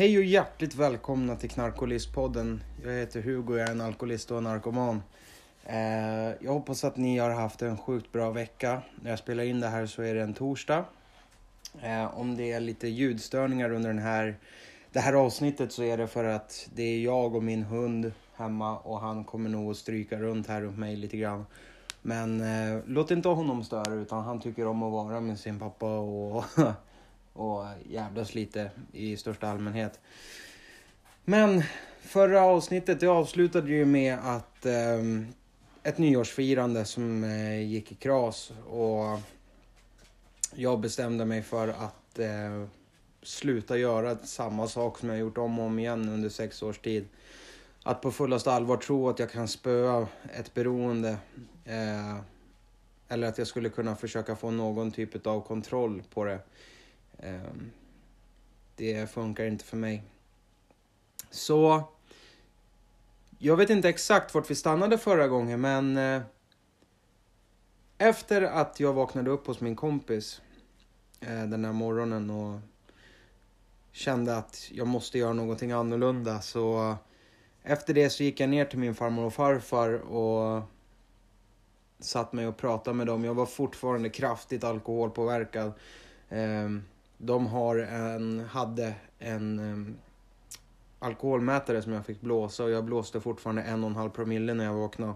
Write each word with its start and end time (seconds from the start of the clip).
Hej 0.00 0.18
och 0.18 0.24
hjärtligt 0.24 0.74
välkomna 0.74 1.36
till 1.36 1.50
Knarkolistpodden. 1.50 2.62
Jag 2.84 2.92
heter 2.92 3.22
Hugo, 3.22 3.58
jag 3.58 3.68
är 3.68 3.72
en 3.72 3.80
alkoholist 3.80 4.30
och 4.30 4.38
en 4.38 4.44
narkoman. 4.44 5.02
Eh, 5.64 6.34
jag 6.40 6.52
hoppas 6.52 6.84
att 6.84 6.96
ni 6.96 7.18
har 7.18 7.30
haft 7.30 7.62
en 7.62 7.78
sjukt 7.78 8.12
bra 8.12 8.30
vecka. 8.30 8.82
När 9.02 9.10
jag 9.10 9.18
spelar 9.18 9.44
in 9.44 9.60
det 9.60 9.66
här 9.66 9.86
så 9.86 10.02
är 10.02 10.14
det 10.14 10.22
en 10.22 10.34
torsdag. 10.34 10.84
Eh, 11.82 12.18
om 12.18 12.36
det 12.36 12.52
är 12.52 12.60
lite 12.60 12.88
ljudstörningar 12.88 13.70
under 13.72 13.88
den 13.88 13.98
här, 13.98 14.38
det 14.92 15.00
här 15.00 15.12
avsnittet 15.12 15.72
så 15.72 15.82
är 15.82 15.96
det 15.96 16.06
för 16.06 16.24
att 16.24 16.68
det 16.74 16.82
är 16.82 17.00
jag 17.00 17.34
och 17.34 17.42
min 17.42 17.62
hund 17.62 18.12
hemma 18.34 18.78
och 18.78 19.00
han 19.00 19.24
kommer 19.24 19.50
nog 19.50 19.70
att 19.70 19.76
stryka 19.76 20.18
runt 20.18 20.46
här 20.46 20.60
runt 20.60 20.78
mig 20.78 20.96
lite 20.96 21.16
grann. 21.16 21.46
Men 22.02 22.40
eh, 22.40 22.80
låt 22.86 23.10
inte 23.10 23.28
honom 23.28 23.64
störa 23.64 23.94
utan 23.94 24.24
han 24.24 24.40
tycker 24.40 24.66
om 24.66 24.82
att 24.82 24.92
vara 24.92 25.20
med 25.20 25.38
sin 25.38 25.58
pappa 25.58 25.98
och, 25.98 26.44
och 27.40 27.64
jävlas 27.88 28.34
lite 28.34 28.70
i 28.92 29.16
största 29.16 29.48
allmänhet. 29.48 30.00
Men 31.24 31.62
förra 32.00 32.42
avsnittet 32.42 33.00
det 33.00 33.06
avslutade 33.06 33.70
ju 33.70 33.84
med 33.84 34.18
att 34.18 34.66
eh, 34.66 34.98
ett 35.82 35.98
nyårsfirande 35.98 36.84
som 36.84 37.24
eh, 37.24 37.60
gick 37.60 37.92
i 37.92 37.94
kras 37.94 38.52
och 38.70 39.20
jag 40.54 40.80
bestämde 40.80 41.24
mig 41.24 41.42
för 41.42 41.68
att 41.68 42.18
eh, 42.18 42.66
sluta 43.22 43.78
göra 43.78 44.16
samma 44.16 44.68
sak 44.68 44.98
som 44.98 45.08
jag 45.08 45.18
gjort 45.18 45.38
om 45.38 45.58
och 45.58 45.66
om 45.66 45.78
igen 45.78 46.08
under 46.08 46.28
sex 46.28 46.62
års 46.62 46.78
tid. 46.78 47.08
Att 47.82 48.00
på 48.00 48.12
fullaste 48.12 48.52
allvar 48.52 48.76
tro 48.76 49.08
att 49.08 49.18
jag 49.18 49.30
kan 49.30 49.48
spöa 49.48 50.06
ett 50.32 50.54
beroende 50.54 51.16
eh, 51.64 52.16
eller 53.08 53.28
att 53.28 53.38
jag 53.38 53.46
skulle 53.46 53.68
kunna 53.68 53.96
försöka 53.96 54.36
få 54.36 54.50
någon 54.50 54.90
typ 54.90 55.26
av 55.26 55.40
kontroll 55.40 56.02
på 56.14 56.24
det. 56.24 56.38
Ehm, 57.18 57.70
det 58.74 59.10
funkar 59.10 59.44
inte 59.44 59.64
för 59.64 59.76
mig. 59.76 60.02
Så 61.30 61.84
jag 63.38 63.56
vet 63.56 63.70
inte 63.70 63.88
exakt 63.88 64.34
vart 64.34 64.50
vi 64.50 64.54
stannade 64.54 64.98
förra 64.98 65.28
gången 65.28 65.60
men 65.60 65.96
eh, 65.96 66.22
efter 67.98 68.42
att 68.42 68.80
jag 68.80 68.92
vaknade 68.92 69.30
upp 69.30 69.46
hos 69.46 69.60
min 69.60 69.76
kompis 69.76 70.40
eh, 71.20 71.42
den 71.44 71.64
här 71.64 71.72
morgonen 71.72 72.30
och 72.30 72.60
kände 73.92 74.36
att 74.36 74.68
jag 74.72 74.86
måste 74.86 75.18
göra 75.18 75.32
någonting 75.32 75.72
annorlunda 75.72 76.40
så 76.40 76.96
efter 77.62 77.94
det 77.94 78.10
så 78.10 78.22
gick 78.22 78.40
jag 78.40 78.48
ner 78.50 78.64
till 78.64 78.78
min 78.78 78.94
farmor 78.94 79.24
och 79.24 79.34
farfar 79.34 79.92
och 79.92 80.62
satt 81.98 82.32
mig 82.32 82.46
och 82.46 82.56
pratade 82.56 82.96
med 82.96 83.06
dem. 83.06 83.24
Jag 83.24 83.34
var 83.34 83.46
fortfarande 83.46 84.10
kraftigt 84.10 84.64
alkoholpåverkad. 84.64 85.72
Ehm, 86.28 86.82
de 87.22 87.46
har 87.46 87.76
en, 87.76 88.40
hade 88.40 88.94
en 89.18 89.58
um, 89.58 89.96
alkoholmätare 90.98 91.82
som 91.82 91.92
jag 91.92 92.06
fick 92.06 92.20
blåsa 92.20 92.64
och 92.64 92.70
jag 92.70 92.84
blåste 92.84 93.20
fortfarande 93.20 93.62
en 93.62 93.84
och 93.84 93.90
en 93.90 93.96
halv 93.96 94.10
promille 94.10 94.54
när 94.54 94.64
jag 94.64 94.74
vaknade. 94.74 95.14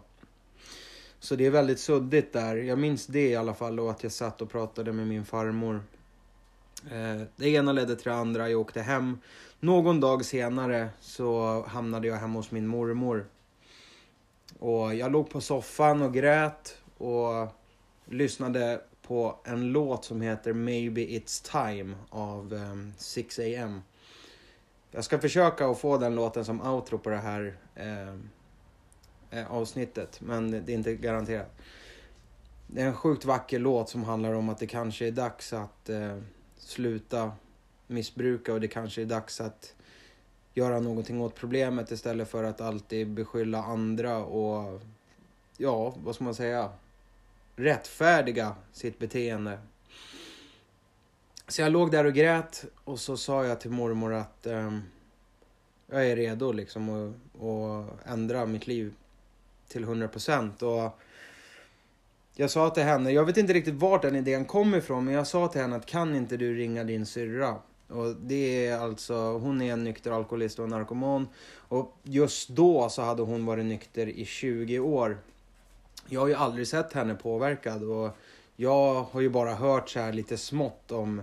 Så 1.19 1.36
det 1.36 1.46
är 1.46 1.50
väldigt 1.50 1.80
suddigt 1.80 2.33
där. 2.33 2.56
Jag 2.56 2.78
minns 2.78 3.06
det 3.06 3.28
i 3.28 3.36
alla 3.36 3.55
fall 3.55 3.80
och 3.80 3.91
att 3.91 4.02
jag 4.02 4.12
satt 4.12 4.42
och 4.42 4.50
pratade 4.50 4.92
med 4.92 5.06
min 5.06 5.24
farmor. 5.24 5.83
Eh, 6.91 7.22
det 7.36 7.48
ena 7.48 7.72
ledde 7.72 7.96
till 7.96 8.11
det 8.11 8.16
andra. 8.16 8.50
Jag 8.50 8.61
åkte 8.61 8.80
hem. 8.80 9.18
Någon 9.61 10.00
dag 10.00 10.24
senare 10.24 10.89
så 11.00 11.62
hamnade 11.68 12.08
jag 12.08 12.16
hemma 12.16 12.39
hos 12.39 12.50
min 12.50 12.66
mormor. 12.66 13.27
Och 14.58 14.94
jag 14.94 15.12
låg 15.12 15.30
på 15.30 15.41
soffan 15.41 16.02
och 16.02 16.14
grät 16.14 16.78
och 16.98 17.48
lyssnade 18.05 18.80
på 19.06 19.36
en 19.44 19.72
låt 19.72 20.05
som 20.05 20.20
heter 20.20 20.52
Maybe 20.52 21.00
It's 21.00 21.50
Time 21.70 21.94
av 22.10 22.52
ehm, 22.52 22.70
um, 22.70 22.92
6am. 22.98 23.80
Jag 24.90 25.05
ska 25.05 25.18
försöka 25.18 25.67
att 25.67 25.78
få 25.78 25.98
den 25.98 26.14
låten 26.14 26.45
som 26.45 26.61
outro 26.61 26.98
på 26.98 27.11
det 27.11 27.17
här 27.17 27.56
ehm, 27.74 28.30
eh, 29.30 29.52
avsnittet, 29.52 30.20
men 30.20 30.51
det 30.51 30.73
är 30.73 30.74
inte 30.74 30.95
garanterat. 30.95 31.61
Det 32.67 32.83
är 32.83 32.86
en 32.86 32.95
sjukt 32.95 33.24
vacker 33.24 33.58
låt 33.58 33.89
som 33.89 34.05
handlar 34.05 34.33
om 34.33 34.48
att 34.48 34.58
det 34.58 34.67
kanske 34.67 35.07
är 35.07 35.12
dags 35.12 35.52
att 35.52 35.89
eh, 35.89 36.18
sluta 36.57 37.33
missbruka 37.86 38.52
och 38.52 38.61
det 38.61 38.68
kanske 38.68 39.02
är 39.02 39.07
dags 39.07 39.40
att 39.40 39.74
göra 40.55 40.80
någonting 40.80 41.20
åt 41.20 41.34
problemet 41.34 41.90
istället 41.90 42.30
för 42.30 42.45
att 42.45 42.61
alltid 42.61 43.11
beskylla 43.11 43.62
andra 43.62 44.18
och 44.24 44.83
ja, 45.57 45.95
vad 46.05 46.14
ska 46.14 46.24
man 46.24 46.34
säga? 46.34 46.70
Rättfärdiga 47.56 48.54
sitt 48.72 48.98
beteende. 48.98 49.58
Så 51.48 51.62
jag 51.62 51.72
låg 51.72 51.90
där 51.90 52.04
och 52.04 52.14
grät 52.14 52.64
och 52.84 53.00
så 53.00 53.16
sa 53.16 53.44
jag 53.44 53.60
till 53.60 53.70
mormor 53.70 54.12
att 54.12 54.46
eh, 54.46 54.78
jag 55.86 56.10
är 56.10 56.16
redo 56.16 56.52
liksom 56.52 57.14
att 57.34 58.08
ändra 58.10 58.46
mitt 58.46 58.66
liv 58.66 58.94
till 59.68 59.82
100 59.82 60.08
procent. 60.08 60.62
Jag 62.36 62.50
sa 62.50 62.70
till 62.70 62.82
henne, 62.82 63.10
jag 63.10 63.24
vet 63.24 63.36
inte 63.36 63.52
riktigt 63.52 63.74
vart 63.74 64.02
den 64.02 64.16
idén 64.16 64.44
kom 64.44 64.74
ifrån, 64.74 65.04
men 65.04 65.14
jag 65.14 65.26
sa 65.26 65.48
till 65.48 65.60
henne 65.60 65.76
att 65.76 65.86
kan 65.86 66.14
inte 66.14 66.36
du 66.36 66.54
ringa 66.54 66.84
din 66.84 67.06
syrra? 67.06 67.56
Och 67.88 68.16
det 68.16 68.66
är 68.66 68.78
alltså, 68.78 69.14
hon 69.14 69.62
är 69.62 69.72
en 69.72 69.84
nykter 69.84 70.10
alkoholist 70.10 70.58
och 70.58 70.68
narkoman. 70.68 71.28
Och 71.56 71.96
just 72.02 72.48
då 72.48 72.88
så 72.88 73.02
hade 73.02 73.22
hon 73.22 73.46
varit 73.46 73.64
nykter 73.64 74.06
i 74.06 74.24
20 74.24 74.78
år. 74.78 75.18
Jag 76.08 76.20
har 76.20 76.28
ju 76.28 76.34
aldrig 76.34 76.68
sett 76.68 76.92
henne 76.92 77.14
påverkad 77.14 77.82
och 77.82 78.16
jag 78.56 79.02
har 79.02 79.20
ju 79.20 79.28
bara 79.28 79.54
hört 79.54 79.88
så 79.88 80.00
här 80.00 80.12
lite 80.12 80.38
smått 80.38 80.92
om 80.92 81.22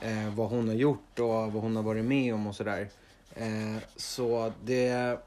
eh, 0.00 0.34
vad 0.34 0.48
hon 0.48 0.68
har 0.68 0.74
gjort 0.74 1.18
och 1.18 1.28
vad 1.28 1.62
hon 1.62 1.76
har 1.76 1.82
varit 1.82 2.04
med 2.04 2.34
om 2.34 2.46
och 2.46 2.54
sådär. 2.54 2.88
Eh, 3.34 3.76
så 3.96 4.52
det... 4.64 5.18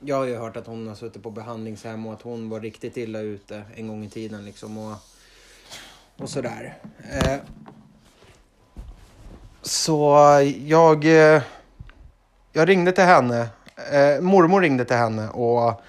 Jag 0.00 0.16
har 0.16 0.24
ju 0.24 0.36
hört 0.36 0.56
att 0.56 0.66
hon 0.66 0.88
har 0.88 0.94
suttit 0.94 1.22
på 1.22 1.30
behandlingshem 1.30 2.06
och 2.06 2.12
att 2.12 2.22
hon 2.22 2.48
var 2.48 2.60
riktigt 2.60 2.96
illa 2.96 3.20
ute 3.20 3.62
en 3.74 3.88
gång 3.88 4.04
i 4.04 4.10
tiden 4.10 4.44
liksom 4.44 4.78
och, 4.78 4.96
och 6.16 6.30
sådär. 6.30 6.78
Eh, 7.12 7.38
så 9.62 10.16
jag, 10.64 11.04
eh, 11.04 11.42
jag 12.52 12.68
ringde 12.68 12.92
till 12.92 13.04
henne. 13.04 13.48
Eh, 13.92 14.20
mormor 14.20 14.60
ringde 14.60 14.84
till 14.84 14.96
henne 14.96 15.28
och, 15.28 15.82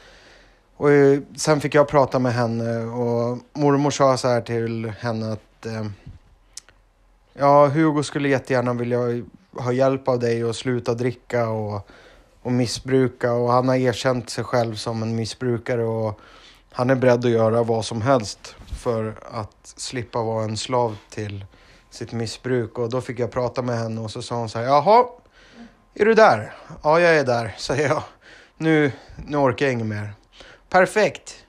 och 0.80 0.92
eh, 0.92 1.20
sen 1.36 1.62
fick 1.62 1.76
jag 1.76 1.88
prata 1.88 2.20
med 2.20 2.34
henne 2.34 2.86
och 2.86 3.38
mormor 3.54 3.92
sa 3.92 4.18
så 4.18 4.28
här 4.28 4.42
till 4.42 4.94
henne 5.00 5.32
att 5.32 5.66
eh, 5.66 5.86
ja, 7.34 7.68
Hugo 7.68 8.04
skulle 8.04 8.30
jättegärna 8.30 8.74
vilja 8.74 9.00
ha 9.52 9.72
hjälp 9.72 10.08
av 10.08 10.20
dig 10.20 10.46
och 10.46 10.56
sluta 10.56 10.94
dricka 10.94 11.50
och, 11.50 11.90
och 12.42 12.52
missbruka 12.52 13.34
och 13.34 13.52
han 13.52 13.68
har 13.68 13.76
erkänt 13.76 14.30
sig 14.30 14.44
själv 14.44 14.76
som 14.76 15.04
en 15.04 15.16
missbrukare 15.16 15.84
och 15.84 16.20
han 16.72 16.90
är 16.90 16.96
beredd 16.96 17.26
att 17.26 17.32
göra 17.32 17.64
vad 17.64 17.86
som 17.86 18.02
helst 18.02 18.56
för 18.82 19.16
att 19.32 19.58
slippa 19.64 20.24
vara 20.24 20.44
en 20.44 20.58
slav 20.58 20.98
till 21.10 21.46
sitt 21.90 22.12
missbruk 22.12 22.78
och 22.78 22.90
då 22.90 23.02
fick 23.02 23.20
jag 23.20 23.32
prata 23.32 23.62
med 23.62 23.78
henne 23.80 24.02
och 24.02 24.12
så 24.12 24.22
sa 24.22 24.36
hon 24.36 24.50
så 24.50 24.60
här, 24.60 24.66
jaha, 24.66 25.06
är 25.94 26.06
du 26.06 26.14
där? 26.14 26.54
Ja, 26.84 27.00
jag 27.00 27.18
är 27.18 27.24
där, 27.24 27.56
säger 27.58 27.88
jag. 27.88 28.04
Nu, 28.58 28.92
nu 29.28 29.38
orkar 29.38 29.66
jag 29.66 29.74
inget 29.74 29.88
mer. 29.88 30.14
Perfekt. 30.70 31.46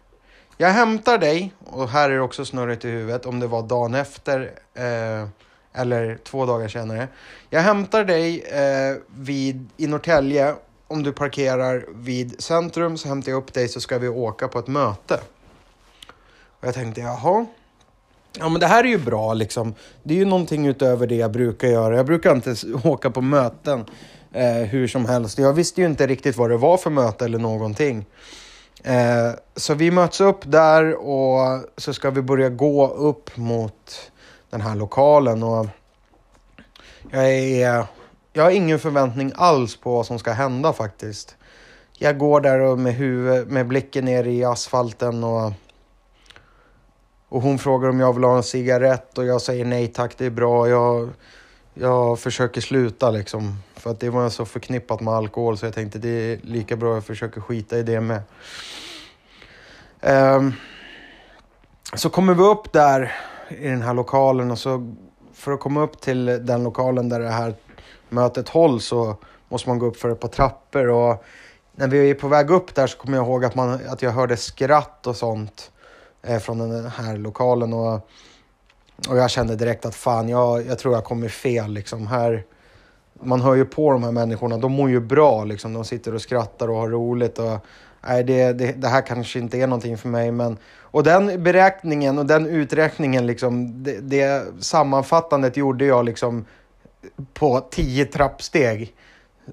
Jag 0.56 0.68
hämtar 0.68 1.18
dig, 1.18 1.52
och 1.64 1.88
här 1.88 2.10
är 2.10 2.14
det 2.14 2.20
också 2.20 2.44
snurrigt 2.44 2.84
i 2.84 2.88
huvudet, 2.88 3.26
om 3.26 3.40
det 3.40 3.46
var 3.46 3.62
dagen 3.62 3.94
efter 3.94 4.52
eh, 4.74 5.28
eller 5.72 6.18
två 6.24 6.46
dagar 6.46 6.68
senare. 6.68 7.08
Jag 7.50 7.60
hämtar 7.60 8.04
dig 8.04 8.40
eh, 8.40 8.96
vid, 9.06 9.68
i 9.76 9.86
Norrtälje. 9.86 10.54
Om 10.88 11.02
du 11.02 11.12
parkerar 11.12 11.84
vid 11.94 12.42
centrum 12.42 12.98
så 12.98 13.08
hämtar 13.08 13.32
jag 13.32 13.38
upp 13.38 13.52
dig 13.52 13.68
så 13.68 13.80
ska 13.80 13.98
vi 13.98 14.08
åka 14.08 14.48
på 14.48 14.58
ett 14.58 14.66
möte. 14.66 15.20
Och 16.60 16.66
jag 16.66 16.74
tänkte, 16.74 17.00
jaha, 17.00 17.46
Ja 18.38 18.48
men 18.48 18.60
det 18.60 18.66
här 18.66 18.84
är 18.84 18.88
ju 18.88 18.98
bra 18.98 19.34
liksom. 19.34 19.74
Det 20.02 20.14
är 20.14 20.18
ju 20.18 20.24
någonting 20.24 20.66
utöver 20.66 21.06
det 21.06 21.14
jag 21.14 21.30
brukar 21.30 21.68
göra. 21.68 21.96
Jag 21.96 22.06
brukar 22.06 22.34
inte 22.34 22.54
åka 22.84 23.10
på 23.10 23.20
möten 23.20 23.84
eh, 24.32 24.52
hur 24.52 24.88
som 24.88 25.06
helst. 25.06 25.38
Jag 25.38 25.52
visste 25.52 25.80
ju 25.80 25.86
inte 25.86 26.06
riktigt 26.06 26.36
vad 26.36 26.50
det 26.50 26.56
var 26.56 26.76
för 26.76 26.90
möte 26.90 27.24
eller 27.24 27.38
någonting. 27.38 28.06
Eh, 28.82 29.30
så 29.56 29.74
vi 29.74 29.90
möts 29.90 30.20
upp 30.20 30.40
där 30.44 30.94
och 30.94 31.64
så 31.76 31.94
ska 31.94 32.10
vi 32.10 32.22
börja 32.22 32.48
gå 32.48 32.88
upp 32.88 33.36
mot 33.36 34.10
den 34.50 34.60
här 34.60 34.74
lokalen. 34.74 35.42
Och 35.42 35.66
jag, 37.10 37.30
är, 37.32 37.84
jag 38.32 38.42
har 38.42 38.50
ingen 38.50 38.78
förväntning 38.78 39.32
alls 39.34 39.76
på 39.76 39.94
vad 39.94 40.06
som 40.06 40.18
ska 40.18 40.32
hända 40.32 40.72
faktiskt. 40.72 41.36
Jag 41.98 42.18
går 42.18 42.40
där 42.40 42.60
och 42.60 42.78
med, 42.78 42.94
huvud, 42.94 43.50
med 43.50 43.66
blicken 43.66 44.04
ner 44.04 44.24
i 44.24 44.44
asfalten 44.44 45.24
och 45.24 45.52
och 47.30 47.42
hon 47.42 47.58
frågar 47.58 47.88
om 47.88 48.00
jag 48.00 48.12
vill 48.12 48.24
ha 48.24 48.36
en 48.36 48.42
cigarett 48.42 49.18
och 49.18 49.24
jag 49.24 49.42
säger 49.42 49.64
nej 49.64 49.88
tack, 49.88 50.18
det 50.18 50.26
är 50.26 50.30
bra. 50.30 50.68
Jag, 50.68 51.10
jag 51.74 52.18
försöker 52.18 52.60
sluta 52.60 53.10
liksom. 53.10 53.58
För 53.74 53.90
att 53.90 54.00
det 54.00 54.10
var 54.10 54.28
så 54.28 54.44
förknippat 54.44 55.00
med 55.00 55.14
alkohol 55.14 55.58
så 55.58 55.66
jag 55.66 55.74
tänkte 55.74 55.98
det 55.98 56.08
är 56.08 56.38
lika 56.42 56.76
bra 56.76 56.94
jag 56.94 57.04
försöker 57.04 57.40
skita 57.40 57.78
i 57.78 57.82
det 57.82 58.00
med. 58.00 58.22
Um, 60.36 60.54
så 61.94 62.10
kommer 62.10 62.34
vi 62.34 62.42
upp 62.42 62.72
där 62.72 63.12
i 63.48 63.68
den 63.68 63.82
här 63.82 63.94
lokalen 63.94 64.50
och 64.50 64.58
så 64.58 64.94
för 65.34 65.52
att 65.52 65.60
komma 65.60 65.82
upp 65.82 66.00
till 66.00 66.24
den 66.26 66.64
lokalen 66.64 67.08
där 67.08 67.20
det 67.20 67.28
här 67.28 67.54
mötet 68.08 68.48
hålls 68.48 68.84
så 68.84 69.16
måste 69.48 69.68
man 69.68 69.78
gå 69.78 69.86
upp 69.86 69.96
för 69.96 70.10
ett 70.10 70.20
par 70.20 70.28
trappor. 70.28 70.88
Och 70.88 71.24
när 71.72 71.88
vi 71.88 72.10
är 72.10 72.14
på 72.14 72.28
väg 72.28 72.50
upp 72.50 72.74
där 72.74 72.86
så 72.86 72.98
kommer 72.98 73.16
jag 73.16 73.26
ihåg 73.26 73.44
att, 73.44 73.54
man, 73.54 73.80
att 73.88 74.02
jag 74.02 74.10
hörde 74.10 74.36
skratt 74.36 75.06
och 75.06 75.16
sånt 75.16 75.70
eh, 76.22 76.38
från 76.38 76.58
den 76.58 76.86
här 76.86 77.16
lokalen. 77.16 77.72
Och, 77.72 78.08
och 79.08 79.16
jag 79.16 79.30
kände 79.30 79.56
direkt 79.56 79.86
att 79.86 79.94
fan, 79.94 80.28
jag, 80.28 80.66
jag 80.66 80.78
tror 80.78 80.94
jag 80.94 81.04
kommer 81.04 81.28
fel. 81.28 81.72
Liksom. 81.72 82.06
Här, 82.06 82.44
man 83.22 83.40
hör 83.40 83.54
ju 83.54 83.64
på 83.64 83.92
de 83.92 84.02
här 84.02 84.12
människorna, 84.12 84.58
de 84.58 84.72
mår 84.72 84.90
ju 84.90 85.00
bra. 85.00 85.44
Liksom. 85.44 85.72
De 85.72 85.84
sitter 85.84 86.14
och 86.14 86.22
skrattar 86.22 86.68
och 86.70 86.76
har 86.76 86.88
roligt. 86.88 87.38
Och, 87.38 87.66
nej, 88.06 88.24
det, 88.24 88.52
det, 88.52 88.72
det 88.72 88.88
här 88.88 89.06
kanske 89.06 89.38
inte 89.38 89.58
är 89.58 89.66
någonting 89.66 89.98
för 89.98 90.08
mig. 90.08 90.32
Men, 90.32 90.58
och 90.80 91.02
den 91.02 91.42
beräkningen 91.42 92.18
och 92.18 92.26
den 92.26 92.46
uträkningen, 92.46 93.26
liksom, 93.26 93.82
det, 93.82 94.00
det 94.00 94.46
sammanfattandet 94.60 95.56
gjorde 95.56 95.84
jag 95.84 96.04
liksom 96.04 96.44
på 97.34 97.60
tio 97.70 98.04
trappsteg. 98.04 98.94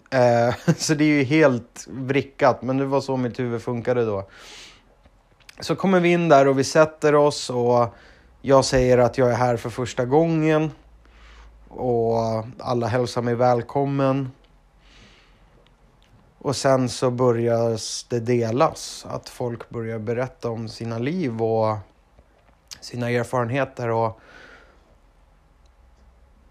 Eh, 0.09 0.73
så 0.77 0.93
det 0.93 1.03
är 1.03 1.17
ju 1.17 1.23
helt 1.23 1.87
vrickat, 1.87 2.61
men 2.61 2.77
det 2.77 2.85
var 2.85 3.01
så 3.01 3.17
mitt 3.17 3.39
huvud 3.39 3.61
funkade 3.61 4.05
då. 4.05 4.27
Så 5.59 5.75
kommer 5.75 5.99
vi 5.99 6.09
in 6.09 6.29
där 6.29 6.47
och 6.47 6.59
vi 6.59 6.63
sätter 6.63 7.15
oss 7.15 7.49
och 7.49 7.95
jag 8.47 8.65
säger 8.65 8.97
att 8.97 9.17
jag 9.17 9.31
är 9.31 9.35
här 9.35 9.57
för 9.57 9.69
första 9.69 10.05
gången. 10.05 10.71
Och 11.67 12.17
alla 12.59 12.87
hälsar 12.87 13.21
mig 13.21 13.35
välkommen. 13.35 14.31
Och 16.37 16.55
sen 16.55 16.89
så 16.89 17.11
börjar 17.11 17.79
det 18.09 18.19
delas. 18.19 19.05
Att 19.09 19.29
folk 19.29 19.69
börjar 19.69 19.99
berätta 19.99 20.49
om 20.49 20.69
sina 20.69 20.97
liv 20.97 21.41
och 21.41 21.77
sina 22.79 23.09
erfarenheter. 23.09 23.89
Och 23.89 24.19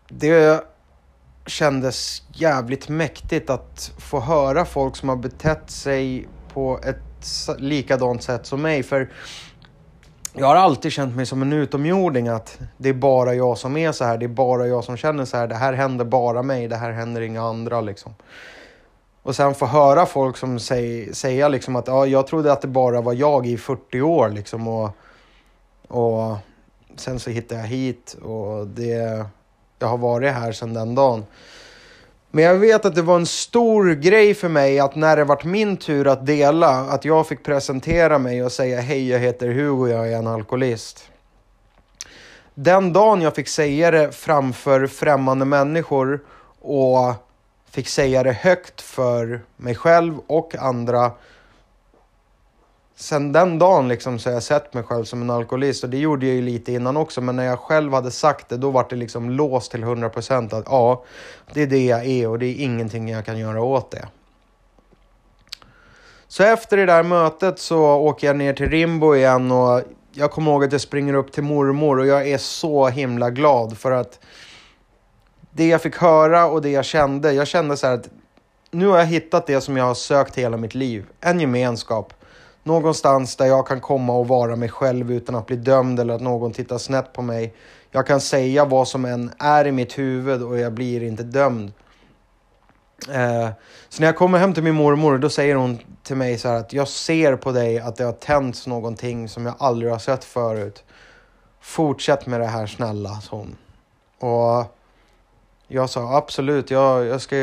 det 0.09 0.65
kändes 1.47 2.23
jävligt 2.33 2.89
mäktigt 2.89 3.51
att 3.51 3.93
få 3.99 4.21
höra 4.21 4.65
folk 4.65 4.97
som 4.97 5.09
har 5.09 5.17
betett 5.17 5.71
sig 5.71 6.29
på 6.53 6.81
ett 6.85 7.59
likadant 7.59 8.23
sätt 8.23 8.47
som 8.47 8.63
mig. 8.63 8.83
För 8.83 9.11
jag 10.39 10.47
har 10.47 10.57
alltid 10.57 10.93
känt 10.93 11.17
mig 11.17 11.27
som 11.27 11.43
en 11.43 11.53
utomjording. 11.53 12.29
Att 12.29 12.59
det 12.77 12.89
är 12.89 12.95
bara 12.95 13.35
jag 13.35 13.59
som 13.59 13.77
är 13.77 13.93
så 13.93 14.05
här. 14.05 14.19
Det 14.19 14.27
är 14.27 14.29
bara 14.29 14.67
jag 14.67 14.85
som 14.85 14.97
känner 14.97 15.25
så 15.25 15.37
här. 15.37 15.47
Det 15.47 15.55
här 15.55 15.73
händer 15.73 16.05
bara 16.05 16.43
mig. 16.43 16.69
Det 16.69 16.77
här 16.77 16.91
händer 16.91 17.21
inga 17.21 17.43
andra 17.43 17.81
liksom. 17.81 18.15
Och 19.23 19.37
sen 19.37 19.55
få 19.55 19.67
höra 19.67 20.07
folk 20.07 20.37
som 20.37 20.59
säger, 20.61 21.13
säga 21.13 21.49
liksom 21.49 21.77
att 21.77 21.87
ja, 21.87 22.07
jag 22.07 22.27
trodde 22.27 22.53
att 22.53 22.61
det 22.61 22.69
bara 22.69 23.01
var 23.01 23.13
jag 23.13 23.47
i 23.47 23.57
40 23.57 24.01
år 24.01 24.29
liksom. 24.29 24.69
Och, 24.69 24.91
och 25.89 26.37
sen 26.97 27.21
så 27.21 27.31
hittade 27.31 27.61
jag 27.61 27.69
hit 27.69 28.17
och 28.23 28.67
det, 28.67 29.25
jag 29.79 29.89
har 29.89 29.99
varit 29.99 30.33
här 30.33 30.53
sedan 30.53 30.75
den 30.75 30.95
dagen. 30.95 31.25
Men 32.37 32.45
jag 32.45 32.55
vet 32.55 32.85
att 32.85 32.95
det 32.95 33.03
var 33.03 33.17
en 33.17 33.27
stor 33.27 33.95
grej 33.95 34.35
för 34.35 34.49
mig 34.49 34.81
att 34.81 34.95
när 34.95 35.17
det 35.17 35.25
vart 35.25 35.45
min 35.45 35.77
tur 35.77 36.07
att 36.07 36.27
dela, 36.27 36.69
att 36.69 37.05
jag 37.05 37.27
fick 37.27 37.43
presentera 37.43 38.19
mig 38.19 38.45
och 38.45 38.53
säga 38.53 38.81
hej, 38.81 39.09
jag 39.09 39.19
heter 39.19 39.49
Hugo, 39.49 39.89
jag 39.89 40.13
är 40.13 40.17
en 40.17 40.27
alkoholist. 40.27 41.11
Den 42.55 42.93
dagen 42.93 43.23
jag 43.23 43.35
fick 43.35 43.49
säga 43.49 43.91
det 43.91 44.13
framför 44.13 44.87
främmande 44.87 45.45
människor 45.45 46.21
och 46.61 47.15
fick 47.71 47.89
säga 47.89 48.23
det 48.23 48.33
högt 48.33 48.81
för 48.81 49.41
mig 49.57 49.75
själv 49.75 50.19
och 50.27 50.57
andra 50.59 51.11
sen 52.99 53.33
den 53.33 53.59
dagen 53.59 53.89
liksom 53.89 54.19
så 54.19 54.29
har 54.29 54.35
jag 54.35 54.43
sett 54.43 54.75
mig 54.75 54.83
själv 54.83 55.05
som 55.05 55.23
en 55.23 55.31
alkoholist 55.31 55.85
och 55.85 55.91
det 55.91 55.99
gjorde 55.99 56.27
jag 56.27 56.35
ju 56.35 56.43
lite 56.43 56.73
innan 56.73 56.97
också. 56.97 57.21
Men 57.21 57.37
när 57.37 57.45
jag 57.45 57.59
själv 57.59 57.93
hade 57.93 58.11
sagt 58.11 58.49
det 58.49 58.57
då 58.57 58.71
var 58.71 58.87
det 58.91 58.97
liksom 58.97 59.31
låst 59.31 59.71
till 59.71 59.85
100% 59.85 60.59
att 60.59 60.65
ja, 60.67 61.05
det 61.53 61.63
är 61.63 61.67
det 61.67 61.85
jag 61.85 62.07
är 62.07 62.29
och 62.29 62.39
det 62.39 62.47
är 62.47 62.65
ingenting 62.65 63.09
jag 63.09 63.25
kan 63.25 63.39
göra 63.39 63.63
åt 63.63 63.91
det. 63.91 64.09
Så 66.29 66.43
efter 66.43 66.77
det 66.77 66.87
där 66.87 67.03
mötet 67.03 67.59
så 67.59 67.85
åker 67.85 68.27
jag 68.27 68.37
ner 68.37 68.53
till 68.53 68.71
Rimbo 68.71 69.15
igen 69.15 69.51
och 69.51 69.83
jag 70.13 70.31
kommer 70.31 70.51
ihåg 70.51 70.65
att 70.65 70.73
jag 70.73 70.81
springer 70.81 71.15
upp 71.15 71.33
till 71.33 71.45
mormor 71.45 71.99
och 71.99 72.07
jag 72.07 72.29
är 72.29 72.39
så 72.39 72.89
himla 72.89 73.31
glad 73.31 73.79
för 73.79 73.91
att 73.91 74.19
det 75.51 75.69
jag 75.69 75.83
fick 75.83 75.97
höra 75.97 76.47
och 76.47 76.63
det 76.63 76.71
jag 76.71 76.85
kände, 76.85 77.33
jag 77.33 77.47
kände 77.47 77.77
så 77.77 77.87
här 77.87 77.95
att 77.95 78.09
nu 78.71 78.87
har 78.87 78.99
jag 78.99 79.07
hittat 79.07 79.47
det 79.47 79.61
som 79.61 79.77
jag 79.77 79.85
har 79.85 79.95
sökt 79.95 80.39
hela 80.39 80.57
mitt 80.57 80.75
liv. 80.75 81.07
En 81.21 81.41
gemenskap 81.41 82.13
Någonstans 82.67 83.37
där 83.37 83.47
jag 83.47 83.67
kan 83.67 83.81
komma 83.81 84.13
och 84.13 84.29
vara 84.29 84.57
mig 84.57 84.69
själv 84.69 85.13
utan 85.13 85.35
att 85.35 85.47
bli 85.47 85.57
dömd 85.57 86.01
eller 86.01 86.15
att 86.15 86.21
någon 86.21 86.53
tittar 86.53 86.79
snett 86.79 87.13
på 87.13 87.23
mig. 87.23 87.55
Jag 87.91 88.07
kan 88.07 88.21
säga 88.21 88.65
vad 88.65 88.89
som 88.89 89.05
än 89.05 89.31
är 89.39 89.67
i 89.67 89.73
mitt 89.73 89.99
huvud 89.99 90.43
och 90.43 90.59
jag 90.59 90.73
blir 90.73 91.03
inte 91.03 91.23
dömd. 91.23 91.73
Eh, 93.09 93.49
så 93.89 94.01
när 94.01 94.07
jag 94.09 94.17
kommer 94.17 94.39
hem 94.39 94.55
till 94.55 94.63
min 94.63 94.75
mormor 94.75 95.19
då 95.19 95.29
säger 95.31 95.55
hon 95.55 95.79
till 96.03 96.17
mig 96.17 96.39
så 96.39 96.49
här 96.49 96.57
att 96.57 96.73
jag 96.73 96.89
ser 96.89 97.37
på 97.37 97.53
dig 97.53 97.79
att 97.79 97.97
det 97.97 98.05
har 98.05 98.13
tänts 98.13 98.67
någonting 98.67 99.29
som 99.29 99.47
jag 99.47 99.55
aldrig 99.59 99.93
har 99.93 99.99
sett 99.99 100.25
förut. 100.25 100.85
Fortsätt 101.61 102.27
med 102.27 102.41
det 102.41 102.47
här 102.47 102.67
snälla, 102.67 103.21
sa 103.21 103.37
hon. 103.37 103.57
Och 104.31 104.77
jag 105.69 105.91
sa 105.91 106.17
absolut, 106.17 106.71
jag, 106.71 107.07
jag 107.07 107.21
ska 107.21 107.37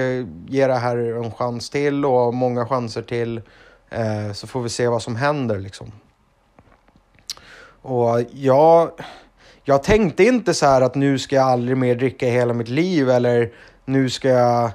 ge 0.48 0.68
det 0.68 0.76
här 0.76 0.98
en 0.98 1.32
chans 1.32 1.70
till 1.70 2.06
och 2.06 2.34
många 2.34 2.66
chanser 2.66 3.02
till. 3.02 3.42
Eh, 3.94 4.34
så 4.34 4.48
får 4.48 4.62
vi 4.62 4.70
se 4.70 4.88
vad 4.88 5.02
som 5.02 5.16
händer 5.16 5.60
liksom. 5.60 5.92
Och 7.82 8.22
jag, 8.32 8.92
jag 9.64 9.84
tänkte 9.84 10.24
inte 10.24 10.54
så 10.54 10.66
här 10.66 10.82
att 10.82 10.96
nu 10.96 11.20
ska 11.20 11.36
jag 11.36 11.48
aldrig 11.48 11.78
mer 11.78 11.96
dricka 11.96 12.28
i 12.28 12.32
hela 12.32 12.54
mitt 12.54 12.70
liv 12.70 13.10
eller 13.10 13.52
nu 13.86 14.10
ska 14.10 14.28
jag 14.28 14.72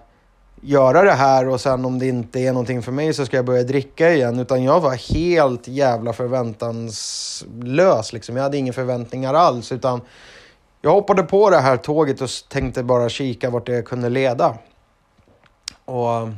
göra 0.60 1.02
det 1.02 1.12
här 1.12 1.48
och 1.48 1.60
sen 1.60 1.84
om 1.84 1.98
det 1.98 2.06
inte 2.06 2.40
är 2.40 2.52
någonting 2.52 2.82
för 2.82 2.92
mig 2.92 3.14
så 3.14 3.26
ska 3.26 3.36
jag 3.36 3.44
börja 3.44 3.62
dricka 3.62 4.12
igen. 4.12 4.38
Utan 4.38 4.64
jag 4.64 4.80
var 4.80 5.14
helt 5.14 5.68
jävla 5.68 6.12
förväntanslös. 6.12 8.12
Liksom. 8.12 8.36
Jag 8.36 8.42
hade 8.42 8.56
inga 8.56 8.72
förväntningar 8.72 9.34
alls. 9.34 9.72
Utan 9.72 10.00
jag 10.82 10.90
hoppade 10.90 11.22
på 11.22 11.50
det 11.50 11.58
här 11.58 11.76
tåget 11.76 12.20
och 12.20 12.28
tänkte 12.48 12.82
bara 12.82 13.08
kika 13.08 13.50
vart 13.50 13.66
det 13.66 13.82
kunde 13.82 14.08
leda. 14.08 14.54
Och 15.84 16.28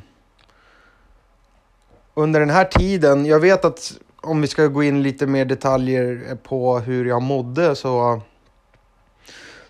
under 2.15 2.41
den 2.41 2.51
här 2.51 2.65
tiden, 2.65 3.27
jag 3.27 3.41
vet 3.41 3.65
att 3.65 3.93
om 4.21 4.41
vi 4.41 4.47
ska 4.47 4.67
gå 4.67 4.83
in 4.83 5.03
lite 5.03 5.27
mer 5.27 5.45
detaljer 5.45 6.39
på 6.43 6.79
hur 6.79 7.05
jag 7.05 7.23
mådde 7.23 7.77
så 7.77 8.21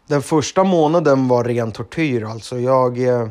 den 0.07 0.23
första 0.23 0.65
månaden 0.65 1.29
var 1.29 1.45
ren 1.45 1.73
tortyr. 1.73 2.25
Alltså 2.25 2.59
jag, 2.59 2.99
eh, 2.99 3.29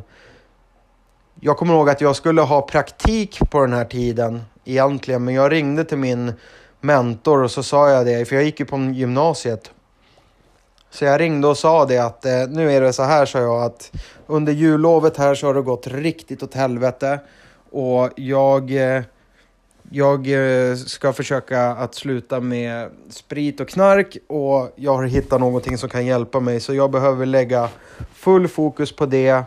jag 1.40 1.58
kommer 1.58 1.74
ihåg 1.74 1.90
att 1.90 2.02
jag 2.02 2.16
skulle 2.16 2.42
ha 2.42 2.62
praktik 2.62 3.40
på 3.50 3.62
den 3.62 3.74
här 3.74 3.86
tiden 3.86 4.42
egentligen, 4.66 5.24
men 5.24 5.34
jag 5.34 5.52
ringde 5.52 5.84
till 5.86 5.98
min 5.98 6.34
mentor 6.82 7.44
och 7.44 7.52
så 7.52 7.64
sa 7.64 7.90
jag 7.90 8.06
det, 8.06 8.26
för 8.26 8.36
jag 8.36 8.46
gick 8.46 8.60
ju 8.60 8.66
på 8.66 8.78
gymnasiet. 8.78 9.72
Så 10.90 11.06
jag 11.06 11.22
ringde 11.22 11.48
och 11.48 11.58
sa 11.58 11.86
det 11.86 11.98
att 11.98 12.26
eh, 12.26 12.48
nu 12.50 12.72
är 12.72 12.82
det 12.82 12.94
så 12.94 13.04
här, 13.04 13.26
sa 13.26 13.40
jag, 13.40 13.64
att 13.64 13.92
under 14.28 14.54
jullovet 14.54 15.18
här 15.18 15.36
så 15.36 15.48
har 15.48 15.54
det 15.54 15.62
gått 15.62 15.88
riktigt 15.88 16.44
åt 16.44 16.54
helvete. 16.54 17.20
Och 17.72 18.10
jag, 18.16 18.72
eh, 18.72 19.04
jag 19.90 20.28
eh, 20.28 20.76
ska 20.76 21.14
försöka 21.14 21.62
att 21.62 21.96
sluta 21.96 22.40
med 22.40 22.90
sprit 23.10 23.60
och 23.60 23.70
knark 23.70 24.18
och 24.28 24.72
jag 24.76 24.96
har 24.96 25.04
hittat 25.04 25.40
någonting 25.40 25.78
som 25.78 25.90
kan 25.90 26.06
hjälpa 26.06 26.40
mig. 26.40 26.60
Så 26.60 26.74
jag 26.74 26.92
behöver 26.92 27.26
lägga 27.26 27.70
full 28.14 28.48
fokus 28.48 28.92
på 28.92 29.06
det. 29.06 29.44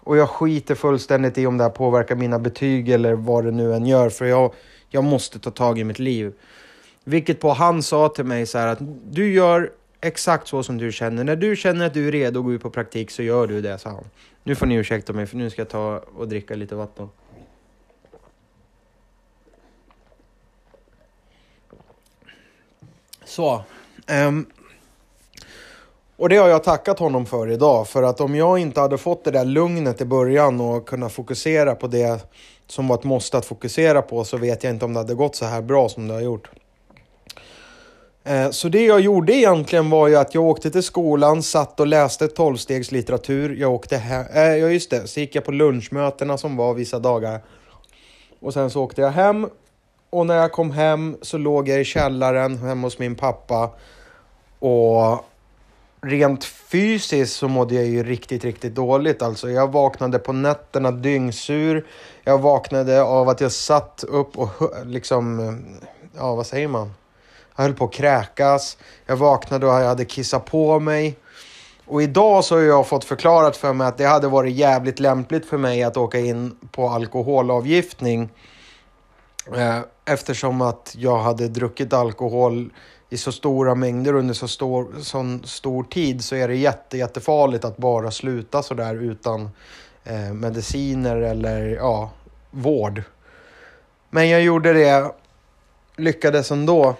Och 0.00 0.16
jag 0.16 0.28
skiter 0.28 0.74
fullständigt 0.74 1.38
i 1.38 1.46
om 1.46 1.58
det 1.58 1.64
här 1.64 1.70
påverkar 1.70 2.16
mina 2.16 2.38
betyg 2.38 2.88
eller 2.88 3.14
vad 3.14 3.44
det 3.44 3.50
nu 3.50 3.74
än 3.74 3.86
gör. 3.86 4.10
För 4.10 4.24
jag, 4.24 4.52
jag 4.88 5.04
måste 5.04 5.38
ta 5.38 5.50
tag 5.50 5.78
i 5.78 5.84
mitt 5.84 5.98
liv. 5.98 6.32
Vilket 7.04 7.40
på 7.40 7.52
han 7.52 7.82
sa 7.82 8.08
till 8.08 8.24
mig 8.24 8.46
så 8.46 8.58
här 8.58 8.66
att 8.66 8.78
du 9.10 9.32
gör 9.32 9.70
exakt 10.00 10.48
så 10.48 10.62
som 10.62 10.78
du 10.78 10.92
känner. 10.92 11.24
När 11.24 11.36
du 11.36 11.56
känner 11.56 11.86
att 11.86 11.94
du 11.94 12.08
är 12.08 12.12
redo 12.12 12.40
att 12.40 12.44
gå 12.44 12.52
ut 12.52 12.62
på 12.62 12.70
praktik 12.70 13.10
så 13.10 13.22
gör 13.22 13.46
du 13.46 13.60
det, 13.60 13.78
sa 13.78 13.90
han. 13.90 14.04
Nu 14.44 14.54
får 14.54 14.66
ni 14.66 14.74
ursäkta 14.74 15.12
mig 15.12 15.26
för 15.26 15.36
nu 15.36 15.50
ska 15.50 15.60
jag 15.60 15.68
ta 15.68 16.02
och 16.16 16.28
dricka 16.28 16.54
lite 16.54 16.74
vatten. 16.74 17.08
Så. 23.30 23.62
Um, 24.28 24.46
och 26.16 26.28
det 26.28 26.36
har 26.36 26.48
jag 26.48 26.64
tackat 26.64 26.98
honom 26.98 27.26
för 27.26 27.50
idag. 27.50 27.88
För 27.88 28.02
att 28.02 28.20
om 28.20 28.34
jag 28.34 28.58
inte 28.58 28.80
hade 28.80 28.98
fått 28.98 29.24
det 29.24 29.30
där 29.30 29.44
lugnet 29.44 30.00
i 30.00 30.04
början 30.04 30.60
och 30.60 30.88
kunnat 30.88 31.12
fokusera 31.12 31.74
på 31.74 31.86
det 31.86 32.32
som 32.66 32.88
var 32.88 32.96
ett 32.98 33.04
måste 33.04 33.38
att 33.38 33.46
fokusera 33.46 34.02
på 34.02 34.24
så 34.24 34.36
vet 34.36 34.64
jag 34.64 34.72
inte 34.72 34.84
om 34.84 34.92
det 34.92 35.00
hade 35.00 35.14
gått 35.14 35.36
så 35.36 35.44
här 35.44 35.62
bra 35.62 35.88
som 35.88 36.08
det 36.08 36.14
har 36.14 36.20
gjort. 36.20 36.50
Ehm, 38.24 38.52
så 38.52 38.68
det 38.68 38.84
jag 38.84 39.00
gjorde 39.00 39.34
egentligen 39.34 39.90
var 39.90 40.08
ju 40.08 40.16
att 40.16 40.34
jag 40.34 40.44
åkte 40.44 40.70
till 40.70 40.82
skolan, 40.82 41.42
satt 41.42 41.80
och 41.80 41.86
läste 41.86 42.28
tolvstegslitteratur. 42.28 43.56
Jag 43.56 43.72
åkte 43.72 43.96
hem, 43.96 44.26
äh, 44.34 44.42
ja 44.42 44.68
just 44.68 44.90
det, 44.90 45.06
så 45.06 45.20
gick 45.20 45.34
jag 45.34 45.44
på 45.44 45.52
lunchmötena 45.52 46.38
som 46.38 46.56
var 46.56 46.74
vissa 46.74 46.98
dagar. 46.98 47.40
Och 48.40 48.52
sen 48.52 48.70
så 48.70 48.82
åkte 48.82 49.00
jag 49.00 49.10
hem 49.10 49.48
och 50.10 50.26
när 50.26 50.36
jag 50.36 50.52
kom 50.52 50.70
hem 50.70 51.16
så 51.22 51.38
låg 51.38 51.68
jag 51.68 51.80
i 51.80 51.84
källaren 51.84 52.58
hemma 52.58 52.86
hos 52.86 52.98
min 52.98 53.14
pappa 53.14 53.70
och 54.58 55.24
rent 56.02 56.44
fysiskt 56.44 57.36
så 57.36 57.48
mådde 57.48 57.74
jag 57.74 57.86
ju 57.86 58.02
riktigt, 58.02 58.44
riktigt 58.44 58.74
dåligt. 58.74 59.22
Alltså 59.22 59.50
jag 59.50 59.72
vaknade 59.72 60.18
på 60.18 60.32
nätterna 60.32 60.90
dyngsur. 60.90 61.86
Jag 62.24 62.38
vaknade 62.38 63.02
av 63.02 63.28
att 63.28 63.40
jag 63.40 63.52
satt 63.52 64.04
upp 64.08 64.38
och 64.38 64.50
liksom, 64.84 65.56
ja 66.16 66.34
vad 66.34 66.46
säger 66.46 66.68
man? 66.68 66.94
Jag 67.56 67.62
höll 67.62 67.74
på 67.74 67.84
att 67.84 67.92
kräkas. 67.92 68.78
Jag 69.06 69.16
vaknade 69.16 69.66
och 69.66 69.72
jag 69.72 69.88
hade 69.88 70.04
kissat 70.04 70.44
på 70.44 70.80
mig. 70.80 71.16
Och 71.86 72.02
idag 72.02 72.44
så 72.44 72.54
har 72.54 72.62
jag 72.62 72.86
fått 72.86 73.04
förklarat 73.04 73.56
för 73.56 73.72
mig 73.72 73.86
att 73.86 73.98
det 73.98 74.04
hade 74.04 74.28
varit 74.28 74.54
jävligt 74.54 75.00
lämpligt 75.00 75.46
för 75.46 75.58
mig 75.58 75.82
att 75.82 75.96
åka 75.96 76.18
in 76.18 76.56
på 76.72 76.88
alkoholavgiftning. 76.88 78.28
Eh, 79.56 79.78
Eftersom 80.10 80.60
att 80.60 80.94
jag 80.98 81.18
hade 81.18 81.48
druckit 81.48 81.92
alkohol 81.92 82.70
i 83.10 83.16
så 83.16 83.32
stora 83.32 83.74
mängder 83.74 84.14
under 84.14 84.34
så 84.34 84.48
stor, 84.48 84.88
så 85.02 85.38
stor 85.44 85.82
tid 85.82 86.24
så 86.24 86.34
är 86.34 86.48
det 86.48 86.56
jätte, 86.56 86.98
jättefarligt 86.98 87.64
att 87.64 87.76
bara 87.76 88.10
sluta 88.10 88.62
sådär 88.62 88.94
utan 88.94 89.50
eh, 90.04 90.32
mediciner 90.32 91.16
eller 91.16 91.66
ja, 91.66 92.10
vård. 92.50 93.02
Men 94.10 94.28
jag 94.28 94.42
gjorde 94.42 94.72
det, 94.72 95.12
lyckades 95.96 96.50
ändå. 96.50 96.94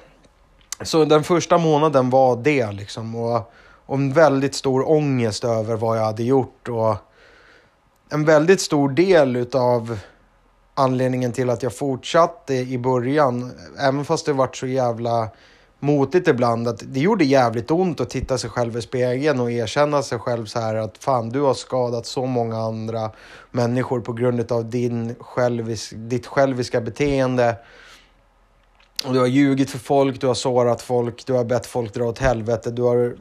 Så 0.82 1.04
den 1.04 1.24
första 1.24 1.58
månaden 1.58 2.10
var 2.10 2.36
det 2.36 2.72
liksom. 2.72 3.14
Och, 3.14 3.52
och 3.86 3.96
en 3.96 4.12
väldigt 4.12 4.54
stor 4.54 4.90
ångest 4.90 5.44
över 5.44 5.76
vad 5.76 5.98
jag 5.98 6.04
hade 6.04 6.22
gjort. 6.22 6.68
Och 6.68 6.96
en 8.10 8.24
väldigt 8.24 8.60
stor 8.60 8.88
del 8.88 9.36
utav 9.36 9.98
anledningen 10.80 11.32
till 11.32 11.50
att 11.50 11.62
jag 11.62 11.76
fortsatte 11.76 12.54
i 12.54 12.78
början, 12.78 13.52
även 13.78 14.04
fast 14.04 14.26
det 14.26 14.32
varit 14.32 14.56
så 14.56 14.66
jävla 14.66 15.30
motigt 15.80 16.28
ibland, 16.28 16.68
att 16.68 16.82
det 16.86 17.00
gjorde 17.00 17.24
jävligt 17.24 17.70
ont 17.70 18.00
att 18.00 18.10
titta 18.10 18.38
sig 18.38 18.50
själv 18.50 18.76
i 18.76 18.82
spegeln 18.82 19.40
och 19.40 19.50
erkänna 19.50 20.02
sig 20.02 20.18
själv 20.18 20.46
så 20.46 20.60
här 20.60 20.74
att 20.74 20.98
fan, 20.98 21.28
du 21.28 21.40
har 21.40 21.54
skadat 21.54 22.06
så 22.06 22.26
många 22.26 22.58
andra 22.58 23.10
människor 23.50 24.00
på 24.00 24.12
grund 24.12 24.52
av 24.52 24.70
din 24.70 25.14
självis, 25.20 25.90
ditt 25.96 26.26
själviska 26.26 26.80
beteende. 26.80 27.56
Och 29.04 29.12
du 29.12 29.18
har 29.18 29.26
ljugit 29.26 29.70
för 29.70 29.78
folk, 29.78 30.20
du 30.20 30.26
har 30.26 30.34
sårat 30.34 30.82
folk, 30.82 31.26
du 31.26 31.32
har 31.32 31.44
bett 31.44 31.66
folk 31.66 31.94
dra 31.94 32.04
åt 32.04 32.18
helvete, 32.18 32.70
du 32.70 32.82
har 32.82 33.16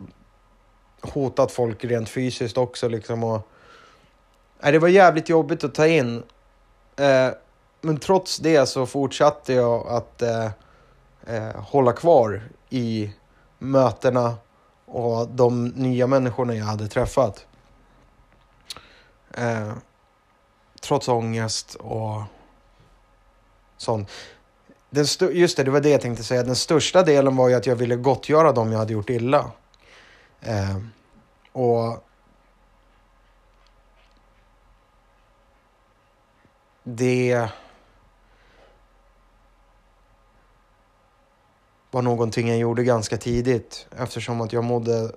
hotat 1.01 1.51
folk 1.51 1.85
rent 1.85 2.09
fysiskt 2.09 2.57
också 2.57 2.87
liksom. 2.87 3.23
Och, 3.23 3.47
nej, 4.63 4.71
det 4.71 4.79
var 4.79 4.87
jävligt 4.87 5.29
jobbigt 5.29 5.63
att 5.63 5.75
ta 5.75 5.87
in. 5.87 6.23
Eh, 6.95 7.29
men 7.81 7.97
trots 7.99 8.37
det 8.37 8.65
så 8.65 8.85
fortsatte 8.85 9.53
jag 9.53 9.87
att 9.87 10.21
eh, 10.21 10.49
eh, 11.25 11.55
hålla 11.55 11.93
kvar 11.93 12.41
i 12.69 13.13
mötena 13.59 14.35
och 14.85 15.27
de 15.29 15.67
nya 15.67 16.07
människorna 16.07 16.55
jag 16.55 16.65
hade 16.65 16.87
träffat. 16.87 17.45
Eh, 19.33 19.73
trots 20.81 21.07
ångest 21.07 21.75
och 21.75 22.21
sånt. 23.77 24.11
Den 24.89 25.05
just 25.31 25.57
det, 25.57 25.63
det 25.63 25.71
var 25.71 25.81
det 25.81 25.89
jag 25.89 26.01
tänkte 26.01 26.23
säga. 26.23 26.43
Den 26.43 26.55
största 26.55 27.03
delen 27.03 27.35
var 27.35 27.49
ju 27.49 27.55
att 27.55 27.65
jag 27.65 27.75
ville 27.75 27.95
gottgöra 27.95 28.51
dem 28.51 28.71
jag 28.71 28.79
hade 28.79 28.93
gjort 28.93 29.09
illa. 29.09 29.51
Eh, 30.41 30.77
och 31.51 32.03
det 36.83 37.49
var 41.91 42.01
någonting 42.01 42.49
jag 42.49 42.57
gjorde 42.57 42.83
ganska 42.83 43.17
tidigt 43.17 43.87
eftersom 43.97 44.41
att 44.41 44.53
jag 44.53 44.63
mådde 44.63 45.11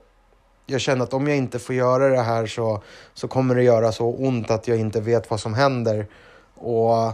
jag 0.67 0.81
kände 0.81 1.05
att 1.05 1.15
om 1.15 1.29
jag 1.29 1.37
inte 1.37 1.59
får 1.59 1.75
göra 1.75 2.09
det 2.09 2.23
här 2.23 2.47
så, 2.47 2.83
så 3.15 3.29
kommer 3.29 3.55
det 3.55 3.63
göra 3.63 3.93
så 3.93 4.07
ont 4.07 4.51
att 4.51 4.69
jag 4.69 4.79
inte 4.79 5.01
vet 5.01 5.31
vad 5.31 5.41
som 5.41 5.55
händer. 5.55 6.07
Och 6.55 7.13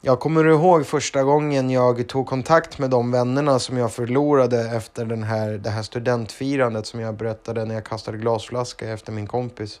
jag 0.00 0.20
kommer 0.20 0.44
ihåg 0.44 0.86
första 0.86 1.22
gången 1.22 1.70
jag 1.70 2.08
tog 2.08 2.26
kontakt 2.26 2.78
med 2.78 2.90
de 2.90 3.10
vännerna 3.10 3.58
som 3.58 3.76
jag 3.76 3.92
förlorade 3.92 4.60
efter 4.60 5.04
den 5.04 5.22
här, 5.22 5.48
det 5.50 5.70
här 5.70 5.82
studentfirandet 5.82 6.86
som 6.86 7.00
jag 7.00 7.14
berättade 7.14 7.64
när 7.64 7.74
jag 7.74 7.84
kastade 7.84 8.18
glasflaska 8.18 8.88
efter 8.88 9.12
min 9.12 9.26
kompis. 9.26 9.80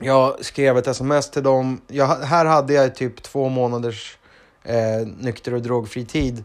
Jag 0.00 0.44
skrev 0.44 0.78
ett 0.78 0.86
sms 0.86 1.30
till 1.30 1.42
dem. 1.42 1.80
Jag, 1.88 2.06
här 2.06 2.44
hade 2.44 2.72
jag 2.72 2.94
typ 2.94 3.22
två 3.22 3.48
månaders 3.48 4.18
eh, 4.62 5.06
nykter 5.18 5.54
och 5.54 5.62
drogfri 5.62 6.04
tid. 6.04 6.44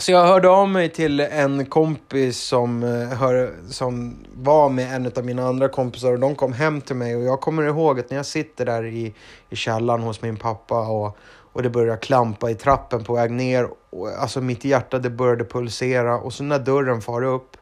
Så 0.00 0.12
jag 0.12 0.26
hörde 0.26 0.48
av 0.48 0.68
mig 0.68 0.88
till 0.88 1.20
en 1.20 1.66
kompis 1.66 2.38
som, 2.38 2.82
eh, 2.82 3.18
hör, 3.18 3.54
som 3.70 4.16
var 4.34 4.68
med 4.68 4.94
en 4.94 5.12
av 5.16 5.24
mina 5.24 5.42
andra 5.42 5.68
kompisar 5.68 6.12
och 6.12 6.18
de 6.18 6.34
kom 6.34 6.52
hem 6.52 6.80
till 6.80 6.96
mig 6.96 7.16
och 7.16 7.22
jag 7.22 7.40
kommer 7.40 7.62
ihåg 7.62 8.00
att 8.00 8.10
när 8.10 8.16
jag 8.16 8.26
sitter 8.26 8.66
där 8.66 8.84
i, 8.84 9.14
i 9.50 9.56
källaren 9.56 10.02
hos 10.02 10.22
min 10.22 10.36
pappa 10.36 10.88
och, 10.88 11.18
och 11.52 11.62
det 11.62 11.70
börjar 11.70 11.96
klampa 11.96 12.50
i 12.50 12.54
trappen 12.54 13.04
på 13.04 13.14
väg 13.14 13.30
ner. 13.30 13.68
Och, 13.90 14.08
alltså 14.08 14.40
mitt 14.40 14.64
hjärta 14.64 14.98
det 14.98 15.10
började 15.10 15.44
pulsera 15.44 16.18
och 16.18 16.32
så 16.32 16.42
när 16.42 16.58
dörren 16.58 17.00
far 17.00 17.22
upp 17.22 17.56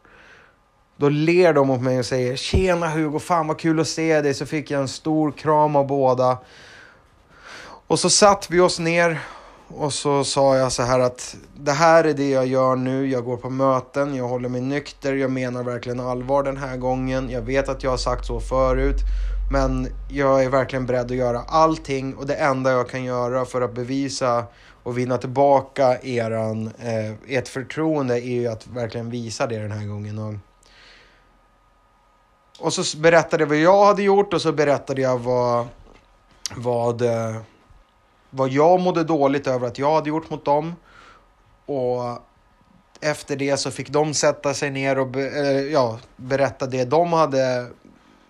då 0.97 1.09
ler 1.09 1.53
de 1.53 1.67
mot 1.67 1.81
mig 1.81 1.99
och 1.99 2.05
säger 2.05 2.35
Tjena 2.35 2.87
Hugo, 2.87 3.19
fan 3.19 3.47
vad 3.47 3.59
kul 3.59 3.79
att 3.79 3.87
se 3.87 4.21
dig. 4.21 4.33
Så 4.33 4.45
fick 4.45 4.71
jag 4.71 4.81
en 4.81 4.87
stor 4.87 5.31
kram 5.31 5.75
av 5.75 5.87
båda. 5.87 6.37
Och 7.87 7.99
så 7.99 8.09
satt 8.09 8.47
vi 8.49 8.59
oss 8.59 8.79
ner 8.79 9.19
och 9.75 9.93
så 9.93 10.23
sa 10.23 10.57
jag 10.57 10.71
så 10.71 10.83
här 10.83 10.99
att 10.99 11.35
det 11.55 11.71
här 11.71 12.03
är 12.03 12.13
det 12.13 12.29
jag 12.29 12.47
gör 12.47 12.75
nu. 12.75 13.07
Jag 13.07 13.25
går 13.25 13.37
på 13.37 13.49
möten, 13.49 14.15
jag 14.15 14.27
håller 14.27 14.49
mig 14.49 14.61
nykter, 14.61 15.13
jag 15.13 15.31
menar 15.31 15.63
verkligen 15.63 15.99
allvar 15.99 16.43
den 16.43 16.57
här 16.57 16.77
gången. 16.77 17.29
Jag 17.29 17.41
vet 17.41 17.69
att 17.69 17.83
jag 17.83 17.91
har 17.91 17.97
sagt 17.97 18.25
så 18.25 18.39
förut. 18.39 18.97
Men 19.51 19.87
jag 20.09 20.43
är 20.43 20.49
verkligen 20.49 20.85
beredd 20.85 21.05
att 21.05 21.17
göra 21.17 21.39
allting 21.39 22.15
och 22.15 22.25
det 22.25 22.35
enda 22.35 22.71
jag 22.71 22.89
kan 22.89 23.03
göra 23.03 23.45
för 23.45 23.61
att 23.61 23.73
bevisa 23.73 24.45
och 24.83 24.97
vinna 24.97 25.17
tillbaka 25.17 25.99
eran, 26.01 26.67
eh, 26.67 27.37
ert 27.37 27.47
förtroende 27.47 28.19
är 28.19 28.33
ju 28.33 28.47
att 28.47 28.67
verkligen 28.67 29.09
visa 29.09 29.47
det 29.47 29.57
den 29.57 29.71
här 29.71 29.87
gången. 29.87 30.19
Och, 30.19 30.33
och 32.59 32.73
så 32.73 32.97
berättade 32.97 33.43
jag 33.43 33.47
vad 33.47 33.57
jag 33.57 33.85
hade 33.85 34.03
gjort 34.03 34.33
och 34.33 34.41
så 34.41 34.51
berättade 34.51 35.01
jag 35.01 35.17
vad, 35.17 35.67
vad 36.55 37.01
eh, 37.01 37.35
vad 38.29 38.49
jag 38.49 38.79
mådde 38.79 39.03
dåligt 39.03 39.47
över 39.47 39.67
att 39.67 39.79
jag 39.79 39.93
hade 39.93 40.09
gjort 40.09 40.29
mot 40.29 40.45
dem. 40.45 40.75
Och 41.65 42.19
efter 43.01 43.35
det 43.35 43.57
så 43.57 43.71
fick 43.71 43.89
de 43.89 44.13
sätta 44.13 44.53
sig 44.53 44.71
ner 44.71 44.99
och 44.99 45.07
be, 45.07 45.21
äh, 45.21 45.71
ja, 45.71 45.99
berätta 46.15 46.65
det 46.65 46.85
de 46.85 47.13
hade 47.13 47.67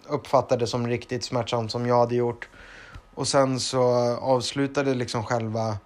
uppfattade 0.08 0.68
som 0.68 0.88
riktigt 0.88 1.24
smärtsamt 1.24 1.72
som 1.72 1.86
jag 1.86 2.00
hade 2.00 2.16
gjort. 2.16 2.50
Och 3.16 3.28
sen 3.28 3.60
så 3.60 3.82
avslutade 4.22 4.94
liksom 4.94 5.24
själva 5.24 5.78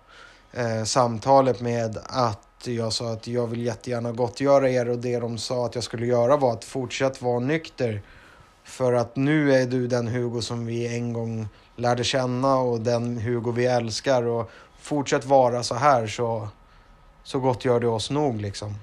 eh, 0.51 0.83
samtalet 0.83 1.61
med 1.61 1.97
att 2.05 2.67
jag 2.67 2.93
sa 2.93 3.11
att 3.13 3.27
jag 3.27 3.47
vill 3.47 3.65
jättegärna 3.65 4.11
gottgöra 4.11 4.69
er 4.69 4.89
och 4.89 4.97
det 4.97 5.19
de 5.19 5.37
sa 5.37 5.65
att 5.65 5.75
jag 5.75 5.83
skulle 5.83 6.05
göra 6.05 6.37
var 6.37 6.53
att 6.53 6.65
fortsätta 6.65 7.25
vara 7.25 7.39
nykter. 7.39 8.01
För 8.63 8.93
att 8.93 9.15
nu 9.15 9.53
är 9.53 9.65
du 9.65 9.87
den 9.87 10.07
Hugo 10.07 10.41
som 10.41 10.65
vi 10.65 10.97
en 10.97 11.13
gång 11.13 11.47
lärde 11.75 12.03
känna 12.03 12.55
och 12.55 12.81
den 12.81 13.17
Hugo 13.17 13.51
vi 13.51 13.65
älskar. 13.65 14.23
Och 14.23 14.51
fortsätt 14.79 15.25
vara 15.25 15.63
så 15.63 15.75
här 15.75 16.07
så, 16.07 16.47
så 17.23 17.39
gott 17.39 17.65
gör 17.65 17.79
det 17.79 17.87
oss 17.87 18.09
nog 18.09 18.41
liksom. 18.41 18.75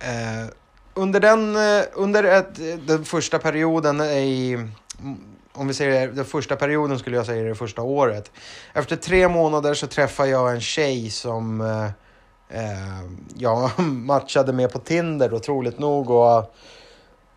Eh, 0.00 0.50
under 0.94 1.20
den, 1.20 1.56
eh, 1.56 1.84
under 1.94 2.24
ett, 2.24 2.86
den 2.86 3.04
första 3.04 3.38
perioden 3.38 4.00
i, 4.00 4.58
om 5.52 5.68
vi 5.68 5.74
säger 5.74 6.08
den 6.08 6.24
första 6.24 6.56
perioden 6.56 6.98
skulle 6.98 7.16
jag 7.16 7.26
säga 7.26 7.48
det 7.48 7.54
första 7.54 7.82
året. 7.82 8.30
Efter 8.72 8.96
tre 8.96 9.28
månader 9.28 9.74
så 9.74 9.86
träffade 9.86 10.28
jag 10.28 10.52
en 10.52 10.60
tjej 10.60 11.10
som 11.10 11.60
eh, 11.60 11.84
eh 12.48 13.00
jag 13.36 13.70
matchade 13.80 14.52
med 14.52 14.72
på 14.72 14.78
Tinder 14.78 15.34
otroligt 15.34 15.78
nog. 15.78 16.10
Och 16.10 16.54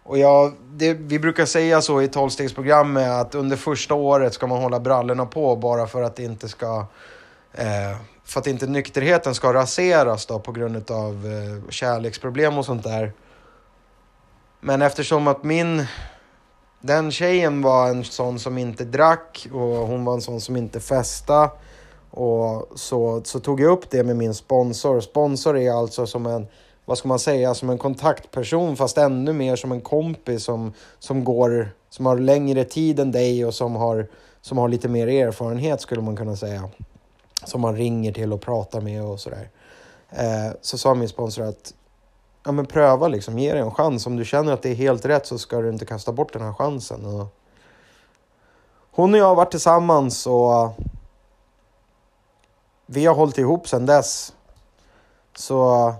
och 0.03 0.17
jag, 0.17 0.53
det, 0.71 0.93
vi 0.93 1.19
brukar 1.19 1.45
säga 1.45 1.81
så 1.81 2.01
i 2.01 2.07
tolvstegsprogrammet 2.07 3.09
att 3.09 3.35
under 3.35 3.57
första 3.57 3.93
året 3.93 4.33
ska 4.33 4.47
man 4.47 4.61
hålla 4.61 4.79
brallorna 4.79 5.25
på 5.25 5.55
bara 5.55 5.87
för 5.87 6.01
att 6.03 6.19
inte 6.19 6.49
ska 6.49 6.85
eh, 7.53 7.97
för 8.23 8.39
att 8.39 8.47
inte 8.47 8.67
nykterheten 8.67 9.35
ska 9.35 9.53
raseras 9.53 10.25
då 10.25 10.39
på 10.39 10.51
grund 10.51 10.91
av 10.91 11.25
eh, 11.25 11.69
kärleksproblem 11.69 12.57
och 12.57 12.65
sånt 12.65 12.83
där. 12.83 13.13
Men 14.59 14.81
eftersom 14.81 15.27
att 15.27 15.43
min 15.43 15.85
den 16.81 17.11
tjejen 17.11 17.61
var 17.61 17.89
en 17.89 18.03
sån 18.03 18.39
som 18.39 18.57
inte 18.57 18.85
drack 18.85 19.47
och 19.53 19.59
hon 19.59 20.05
var 20.05 20.13
en 20.13 20.21
sån 20.21 20.41
som 20.41 20.55
inte 20.55 20.79
festa 20.79 21.51
och 22.09 22.67
så, 22.75 23.21
så 23.23 23.39
tog 23.39 23.61
jag 23.61 23.71
upp 23.71 23.89
det 23.89 24.03
med 24.03 24.15
min 24.15 24.33
sponsor. 24.33 25.01
Sponsor 25.01 25.57
är 25.57 25.71
alltså 25.71 26.07
som 26.07 26.25
en 26.25 26.47
vad 26.85 26.97
ska 26.97 27.07
man 27.07 27.19
säga, 27.19 27.53
som 27.53 27.69
en 27.69 27.77
kontaktperson 27.77 28.77
fast 28.77 28.97
ännu 28.97 29.33
mer 29.33 29.55
som 29.55 29.71
en 29.71 29.81
kompis 29.81 30.43
som, 30.43 30.73
som 30.99 31.23
går, 31.23 31.71
som 31.89 32.05
har 32.05 32.17
längre 32.17 32.63
tid 32.63 32.99
än 32.99 33.11
dig 33.11 33.45
och 33.45 33.53
som 33.53 33.75
har, 33.75 34.07
som 34.41 34.57
har 34.57 34.67
lite 34.67 34.89
mer 34.89 35.07
erfarenhet 35.07 35.81
skulle 35.81 36.01
man 36.01 36.15
kunna 36.15 36.35
säga. 36.35 36.69
Som 37.45 37.61
man 37.61 37.75
ringer 37.75 38.11
till 38.11 38.33
och 38.33 38.41
pratar 38.41 38.81
med 38.81 39.03
och 39.03 39.19
sådär. 39.19 39.49
Eh, 40.09 40.51
så 40.61 40.77
sa 40.77 40.93
min 40.93 41.09
sponsor 41.09 41.43
att 41.43 41.73
ja, 42.43 42.51
men 42.51 42.65
pröva 42.65 43.07
liksom, 43.07 43.39
ge 43.39 43.53
det 43.53 43.59
en 43.59 43.71
chans. 43.71 44.07
Om 44.07 44.15
du 44.15 44.25
känner 44.25 44.53
att 44.53 44.61
det 44.61 44.69
är 44.69 44.75
helt 44.75 45.05
rätt 45.05 45.25
så 45.25 45.37
ska 45.37 45.61
du 45.61 45.69
inte 45.69 45.85
kasta 45.85 46.11
bort 46.11 46.33
den 46.33 46.41
här 46.41 46.53
chansen. 46.53 47.05
Och 47.05 47.27
hon 48.91 49.13
och 49.13 49.19
jag 49.19 49.25
har 49.25 49.35
varit 49.35 49.51
tillsammans 49.51 50.27
och 50.27 50.53
eh, 50.53 50.71
vi 52.85 53.05
har 53.05 53.15
hållit 53.15 53.37
ihop 53.37 53.67
sedan 53.67 53.85
dess. 53.85 54.33
Så, 55.35 55.93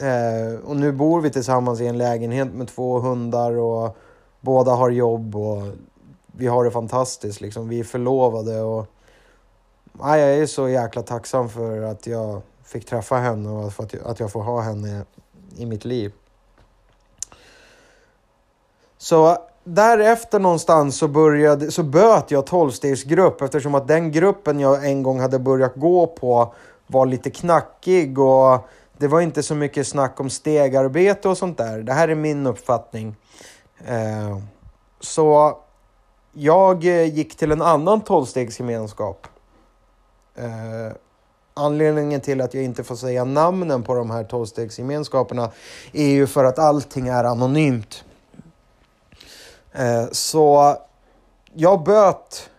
eh, 0.00 0.60
och 0.64 0.76
nu 0.76 0.92
bor 0.92 1.20
vi 1.20 1.30
tillsammans 1.30 1.80
i 1.80 1.86
en 1.86 1.98
lägenhet 1.98 2.54
med 2.54 2.68
två 2.68 2.98
hundar 2.98 3.58
och 3.58 3.96
båda 4.40 4.70
har 4.70 4.90
jobb 4.90 5.36
och 5.36 5.62
vi 6.26 6.46
har 6.46 6.64
det 6.64 6.70
fantastiskt 6.70 7.40
liksom. 7.40 7.68
Vi 7.68 7.80
är 7.80 7.84
förlovade 7.84 8.60
och 8.60 8.86
ja, 9.98 10.18
jag 10.18 10.34
är 10.34 10.46
så 10.46 10.68
jäkla 10.68 11.02
tacksam 11.02 11.48
för 11.48 11.82
att 11.82 12.06
jag 12.06 12.42
fick 12.64 12.86
träffa 12.86 13.16
henne 13.16 13.50
och 13.50 13.72
för 13.72 13.82
att 13.82 13.92
jag, 13.92 14.06
att 14.06 14.20
jag 14.20 14.32
får 14.32 14.42
ha 14.42 14.60
henne 14.60 15.04
i 15.56 15.66
mitt 15.66 15.84
liv. 15.84 16.12
Så 18.98 19.38
därefter 19.64 20.38
någonstans 20.38 20.96
så, 20.96 21.08
började, 21.08 21.70
så 21.70 21.82
böt 21.82 22.30
jag 22.30 22.46
tolvstegsgrupp 22.46 23.42
eftersom 23.42 23.74
att 23.74 23.88
den 23.88 24.12
gruppen 24.12 24.60
jag 24.60 24.86
en 24.86 25.02
gång 25.02 25.20
hade 25.20 25.38
börjat 25.38 25.74
gå 25.74 26.06
på 26.06 26.54
var 26.86 27.06
lite 27.06 27.30
knackig 27.30 28.18
och 28.18 28.68
det 29.02 29.08
var 29.08 29.20
inte 29.20 29.42
så 29.42 29.54
mycket 29.54 29.86
snack 29.86 30.20
om 30.20 30.30
stegarbete 30.30 31.28
och 31.28 31.38
sånt 31.38 31.58
där. 31.58 31.78
Det 31.78 31.92
här 31.92 32.08
är 32.08 32.14
min 32.14 32.46
uppfattning. 32.46 33.16
Eh, 33.86 34.38
så 35.00 35.58
jag 36.32 36.84
eh, 36.84 37.14
gick 37.14 37.36
till 37.36 37.52
en 37.52 37.62
annan 37.62 38.00
tolvstegsgemenskap. 38.00 39.26
Eh, 40.34 40.96
Anledningen 41.54 42.20
till 42.20 42.40
att 42.40 42.54
jag 42.54 42.64
inte 42.64 42.84
får 42.84 42.96
säga 42.96 43.24
namnen 43.24 43.82
på 43.82 43.94
de 43.94 44.10
här 44.10 44.24
tolvstegsgemenskaperna 44.24 45.50
är 45.92 46.08
ju 46.08 46.26
för 46.26 46.44
att 46.44 46.58
allting 46.58 47.08
är 47.08 47.24
anonymt. 47.24 48.04
Eh, 49.72 50.06
så 50.12 50.76
jag 51.54 51.82
böt, 51.82 52.50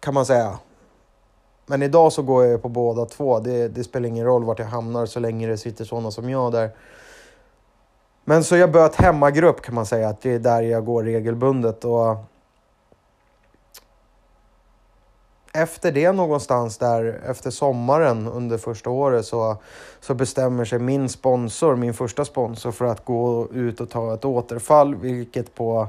kan 0.00 0.14
man 0.14 0.26
säga. 0.26 0.58
Men 1.70 1.82
idag 1.82 2.12
så 2.12 2.22
går 2.22 2.44
jag 2.44 2.62
på 2.62 2.68
båda 2.68 3.04
två. 3.04 3.38
Det, 3.38 3.68
det 3.68 3.84
spelar 3.84 4.08
ingen 4.08 4.26
roll 4.26 4.44
vart 4.44 4.58
jag 4.58 4.66
hamnar 4.66 5.06
så 5.06 5.20
länge 5.20 5.46
det 5.46 5.58
sitter 5.58 5.84
sådana 5.84 6.10
som 6.10 6.30
jag 6.30 6.52
där. 6.52 6.70
Men 8.24 8.44
så 8.44 8.56
jag 8.56 8.72
böt 8.72 8.94
hemmagrupp 8.94 9.62
kan 9.62 9.74
man 9.74 9.86
säga, 9.86 10.08
att 10.08 10.20
det 10.20 10.34
är 10.34 10.38
där 10.38 10.62
jag 10.62 10.84
går 10.84 11.02
regelbundet. 11.02 11.84
Och 11.84 12.16
efter 15.52 15.92
det 15.92 16.12
någonstans 16.12 16.78
där 16.78 17.20
efter 17.26 17.50
sommaren 17.50 18.26
under 18.26 18.58
första 18.58 18.90
året 18.90 19.26
så, 19.26 19.56
så 20.00 20.14
bestämmer 20.14 20.64
sig 20.64 20.78
min 20.78 21.08
sponsor, 21.08 21.76
min 21.76 21.94
första 21.94 22.24
sponsor 22.24 22.72
för 22.72 22.84
att 22.84 23.04
gå 23.04 23.48
ut 23.52 23.80
och 23.80 23.90
ta 23.90 24.14
ett 24.14 24.24
återfall 24.24 24.94
vilket 24.94 25.54
på 25.54 25.88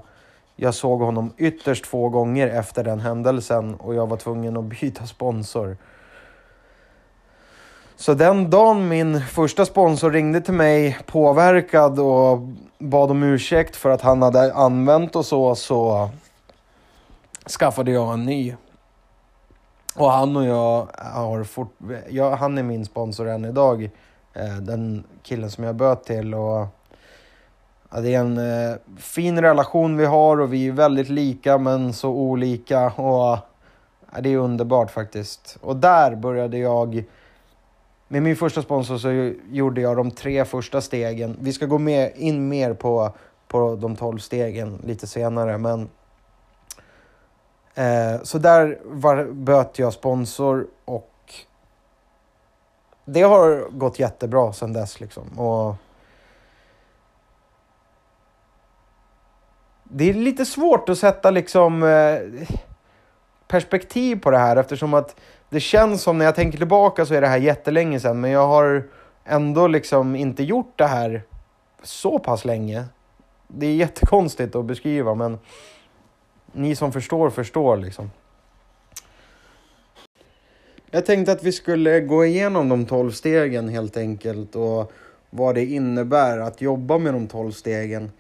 jag 0.62 0.74
såg 0.74 1.00
honom 1.00 1.34
ytterst 1.38 1.86
få 1.86 2.10
gånger 2.10 2.48
efter 2.48 2.84
den 2.84 3.00
händelsen 3.00 3.75
och 3.75 3.96
jag 3.96 4.08
var 4.08 4.18
tvungen 4.18 4.58
att 4.58 4.63
byta 4.63 5.06
sponsor. 5.06 5.78
Så 7.96 8.13
den 8.13 8.50
dagen 8.50 8.88
min 8.88 9.22
första 9.22 9.66
sponsor 9.66 10.12
ringde 10.12 10.42
till 10.42 10.54
mig 10.54 10.98
påverkad 11.06 12.00
och 12.00 12.39
bad 12.80 13.12
om 13.12 13.24
ursäkt 13.24 13.75
för 13.75 13.89
att 13.89 14.01
han 14.01 14.22
hade 14.22 14.54
använt 14.54 15.16
och 15.16 15.25
så, 15.25 15.56
så 15.56 16.10
skaffade 17.60 17.92
jag 17.92 18.13
en 18.13 18.25
ny. 18.25 18.56
Och 19.96 20.12
han 20.12 20.38
och 20.38 20.46
jag 20.46 20.88
har 20.98 21.44
fort, 21.44 21.74
ja, 22.10 22.36
han 22.36 22.58
är 22.58 22.63
min 22.63 22.86
sponsor 22.86 23.30
än 23.30 23.46
idag. 23.46 23.89
Eh, 24.34 24.58
den 24.62 25.04
killen 25.24 25.51
som 25.51 25.63
jag 25.63 25.75
böt 25.75 26.04
till. 26.04 26.34
Och, 26.34 26.68
det 27.89 28.15
är 28.15 28.19
en 28.19 28.38
eh, 28.38 28.75
fin 28.97 29.41
relation 29.41 29.97
vi 29.97 30.06
har 30.06 30.39
och 30.39 30.54
vi 30.54 30.67
är 30.67 30.71
väldigt 30.71 31.10
lika 31.10 31.58
men 31.58 31.93
så 31.93 32.10
olika. 32.10 32.91
Och 32.91 33.34
eh, 33.34 34.21
Det 34.21 34.34
är 34.34 34.38
underbart 34.38 34.91
faktiskt. 34.91 35.58
Och 35.62 35.75
där 35.75 36.15
började 36.15 36.58
jag 36.58 37.04
med 38.08 38.23
min 38.23 38.36
första 38.36 38.62
sponsor 38.62 38.97
så 38.97 39.34
gjorde 39.52 39.82
jag 39.82 39.97
de 39.97 40.12
tre 40.12 40.45
första 40.45 40.82
stegen. 40.82 41.38
Vi 41.41 41.54
ska 41.54 41.65
gå 41.65 41.78
med, 41.78 42.12
in 42.15 42.49
mer 42.49 42.73
på, 42.73 43.12
på 43.47 43.75
de 43.75 43.95
tolv 43.95 44.17
stegen 44.17 44.80
lite 44.84 45.08
senare. 45.08 45.58
Men 45.58 45.89
Eh, 47.80 48.21
så 48.23 48.38
där 48.38 48.80
var, 48.84 49.25
böt 49.25 49.80
jag 49.80 49.93
sponsor 49.93 50.67
och 50.86 51.34
det 53.06 53.21
har 53.21 53.69
gått 53.71 53.99
jättebra 53.99 54.54
sedan 54.54 54.73
dess. 54.73 54.99
Liksom. 54.99 55.39
Och 55.39 55.75
det 59.91 60.10
är 60.10 60.13
lite 60.13 60.45
svårt 60.45 60.89
att 60.89 60.97
sätta 60.97 61.32
liksom 61.32 61.84
eh, 61.84 62.45
perspektiv 63.47 64.19
på 64.19 64.32
det 64.32 64.38
här 64.38 64.56
eftersom 64.56 64.93
att 64.93 65.15
det 65.49 65.60
känns 65.60 66.02
som 66.02 66.17
när 66.17 66.25
jag 66.25 66.36
tänker 66.36 66.58
tillbaka 66.58 67.06
så 67.06 67.13
är 67.13 67.21
det 67.21 67.28
här 67.28 67.38
jättelänge 67.38 67.99
sedan 67.99 68.21
men 68.21 68.32
jag 68.32 68.47
har 68.47 68.84
ändå 69.25 69.67
liksom 69.67 70.15
inte 70.15 70.43
gjort 70.43 70.73
det 70.75 70.88
här 70.88 71.21
så 71.84 72.19
pass 72.19 72.45
länge. 72.45 72.86
Det 73.47 73.65
är 73.65 73.75
jättekonstigt 73.75 74.56
att 74.56 74.65
beskriva 74.65 75.15
men 75.15 75.39
ni 76.52 76.75
som 76.75 76.91
förstår, 76.91 77.30
förstår 77.30 77.78
liksom. 77.78 78.12
Jag 80.91 81.06
tänkte 81.06 81.32
att 81.32 81.43
vi 81.43 81.52
skulle 81.52 81.99
gå 81.99 82.25
igenom 82.25 82.69
de 82.69 82.86
tolv 82.86 83.12
stegen 83.12 83.69
helt 83.69 83.97
enkelt 83.97 84.56
och 84.56 84.91
vad 85.30 85.56
det 85.56 85.65
innebär 85.65 86.38
att 86.38 86.62
jobba 86.62 86.97
med 86.97 87.13
de 87.13 87.28
tolv 87.28 87.52
stegen. 87.52 88.12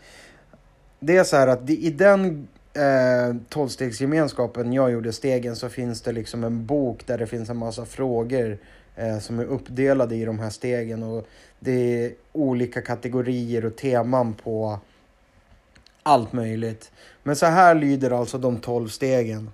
Det 0.99 1.17
är 1.17 1.23
så 1.23 1.35
här 1.35 1.47
att 1.47 1.69
i 1.69 1.89
den 1.89 2.47
eh, 2.73 3.35
tolvstegsgemenskapen 3.49 4.73
jag 4.73 4.91
gjorde 4.91 5.13
stegen 5.13 5.55
så 5.55 5.69
finns 5.69 6.01
det 6.01 6.11
liksom 6.11 6.43
en 6.43 6.65
bok 6.65 7.07
där 7.07 7.17
det 7.17 7.27
finns 7.27 7.49
en 7.49 7.57
massa 7.57 7.85
frågor 7.85 8.57
eh, 8.95 9.19
som 9.19 9.39
är 9.39 9.45
uppdelade 9.45 10.15
i 10.15 10.25
de 10.25 10.39
här 10.39 10.49
stegen 10.49 11.03
och 11.03 11.27
det 11.59 12.05
är 12.05 12.11
olika 12.31 12.81
kategorier 12.81 13.65
och 13.65 13.75
teman 13.75 14.33
på 14.33 14.79
allt 16.03 16.33
möjligt. 16.33 16.91
Men 17.23 17.35
så 17.35 17.45
här 17.45 17.75
lyder 17.75 18.11
alltså 18.11 18.37
de 18.37 18.57
tolv 18.57 18.87
stegen. 18.87 19.51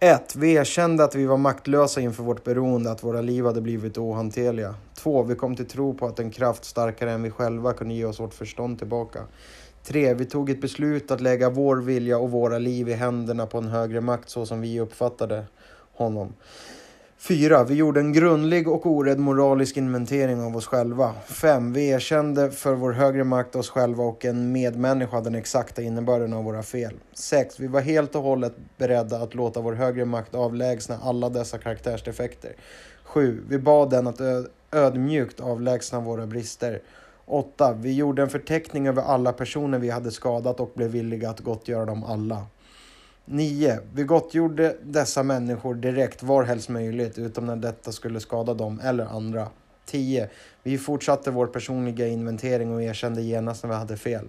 1. 0.00 0.36
Vi 0.36 0.52
erkände 0.52 1.04
att 1.04 1.14
vi 1.14 1.26
var 1.26 1.36
maktlösa 1.36 2.00
inför 2.00 2.22
vårt 2.22 2.44
beroende, 2.44 2.90
att 2.90 3.04
våra 3.04 3.20
liv 3.20 3.44
hade 3.44 3.60
blivit 3.60 3.98
ohanterliga. 3.98 4.74
2. 4.94 5.22
Vi 5.22 5.34
kom 5.34 5.56
till 5.56 5.66
tro 5.66 5.94
på 5.94 6.06
att 6.06 6.18
en 6.18 6.30
kraft 6.30 6.64
starkare 6.64 7.12
än 7.12 7.22
vi 7.22 7.30
själva 7.30 7.72
kunde 7.72 7.94
ge 7.94 8.04
oss 8.04 8.20
vårt 8.20 8.34
förstånd 8.34 8.78
tillbaka. 8.78 9.20
3. 9.86 10.14
Vi 10.14 10.24
tog 10.24 10.50
ett 10.50 10.60
beslut 10.60 11.10
att 11.10 11.20
lägga 11.20 11.50
vår 11.50 11.76
vilja 11.76 12.18
och 12.18 12.30
våra 12.30 12.58
liv 12.58 12.88
i 12.88 12.92
händerna 12.92 13.46
på 13.46 13.58
en 13.58 13.68
högre 13.68 14.00
makt 14.00 14.28
så 14.28 14.46
som 14.46 14.60
vi 14.60 14.80
uppfattade 14.80 15.44
honom. 15.92 16.34
4. 17.18 17.64
Vi 17.64 17.74
gjorde 17.74 18.00
en 18.00 18.12
grundlig 18.12 18.68
och 18.68 18.86
orädd 18.86 19.18
moralisk 19.18 19.76
inventering 19.76 20.40
av 20.40 20.56
oss 20.56 20.66
själva. 20.66 21.14
5. 21.26 21.72
Vi 21.72 21.88
erkände 21.88 22.50
för 22.50 22.74
vår 22.74 22.92
högre 22.92 23.24
makt 23.24 23.56
oss 23.56 23.68
själva 23.68 24.04
och 24.04 24.24
en 24.24 24.52
medmänniska 24.52 25.20
den 25.20 25.34
exakta 25.34 25.82
innebörden 25.82 26.32
av 26.32 26.44
våra 26.44 26.62
fel. 26.62 26.94
6. 27.14 27.60
Vi 27.60 27.66
var 27.66 27.80
helt 27.80 28.14
och 28.14 28.22
hållet 28.22 28.52
beredda 28.76 29.16
att 29.16 29.34
låta 29.34 29.60
vår 29.60 29.72
högre 29.72 30.04
makt 30.04 30.34
avlägsna 30.34 30.98
alla 31.02 31.28
dessa 31.28 31.58
karaktärsdefekter. 31.58 32.52
7. 33.04 33.42
Vi 33.48 33.58
bad 33.58 33.90
den 33.90 34.06
att 34.06 34.20
ödmjukt 34.72 35.40
avlägsna 35.40 36.00
våra 36.00 36.26
brister. 36.26 36.80
8. 37.26 37.72
Vi 37.72 37.94
gjorde 37.94 38.22
en 38.22 38.30
förteckning 38.30 38.88
över 38.88 39.02
alla 39.02 39.32
personer 39.32 39.78
vi 39.78 39.90
hade 39.90 40.10
skadat 40.10 40.60
och 40.60 40.72
blev 40.74 40.90
villiga 40.90 41.30
att 41.30 41.40
gottgöra 41.40 41.84
dem 41.84 42.04
alla. 42.04 42.46
9. 43.24 43.78
Vi 43.94 44.02
gottgjorde 44.02 44.76
dessa 44.82 45.22
människor 45.22 45.74
direkt 45.74 46.22
varhelst 46.22 46.68
möjligt 46.68 47.18
utom 47.18 47.46
när 47.46 47.56
detta 47.56 47.92
skulle 47.92 48.20
skada 48.20 48.54
dem 48.54 48.80
eller 48.84 49.04
andra. 49.04 49.48
10. 49.86 50.28
Vi 50.62 50.78
fortsatte 50.78 51.30
vår 51.30 51.46
personliga 51.46 52.06
inventering 52.06 52.74
och 52.74 52.82
erkände 52.82 53.22
genast 53.22 53.62
när 53.62 53.70
vi 53.70 53.76
hade 53.76 53.96
fel. 53.96 54.28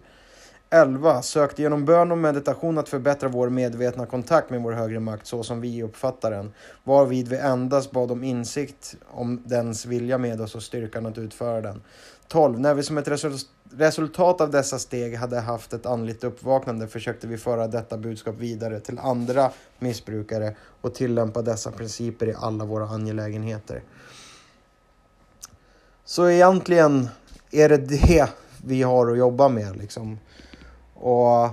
11. 0.70 1.22
Sökte 1.22 1.62
genom 1.62 1.86
bön 1.86 2.12
och 2.12 2.18
meditation 2.18 2.78
att 2.78 2.90
förbättra 2.90 3.30
vår 3.30 3.50
medvetna 3.50 4.06
kontakt 4.06 4.50
med 4.50 4.62
vår 4.62 4.72
högre 4.72 5.00
makt 5.00 5.28
så 5.28 5.44
som 5.44 5.62
vi 5.62 5.84
uppfattar 5.84 6.32
den, 6.32 6.54
varvid 6.84 7.28
vi 7.28 7.38
endast 7.38 7.92
bad 7.92 8.12
om 8.12 8.24
insikt 8.24 8.96
om 9.08 9.44
dens 9.46 9.86
vilja 9.86 10.18
med 10.18 10.42
oss 10.42 10.56
och 10.56 10.64
styrkan 10.64 11.06
att 11.06 11.18
utföra 11.18 11.62
den. 11.62 11.82
12. 12.28 12.60
När 12.60 12.74
vi 12.74 12.84
som 12.84 12.98
ett 12.98 13.08
resultat 13.72 14.42
av 14.42 14.52
dessa 14.52 14.80
steg 14.80 15.16
hade 15.16 15.40
haft 15.40 15.74
ett 15.74 15.86
andligt 15.86 16.24
uppvaknande 16.24 16.88
försökte 16.88 17.28
vi 17.28 17.38
föra 17.38 17.68
detta 17.68 17.98
budskap 17.98 18.36
vidare 18.36 18.80
till 18.80 19.00
andra 19.00 19.52
missbrukare 19.80 20.56
och 20.82 20.94
tillämpa 20.94 21.42
dessa 21.42 21.72
principer 21.72 22.28
i 22.28 22.34
alla 22.38 22.66
våra 22.66 22.86
angelägenheter. 22.86 23.82
Så 26.06 26.30
egentligen 26.30 27.08
är 27.52 27.70
det 27.70 27.78
det 27.78 28.30
vi 28.66 28.84
har 28.84 29.12
att 29.12 29.18
jobba 29.18 29.50
med. 29.50 29.78
Liksom. 29.78 30.20
Och 30.94 31.50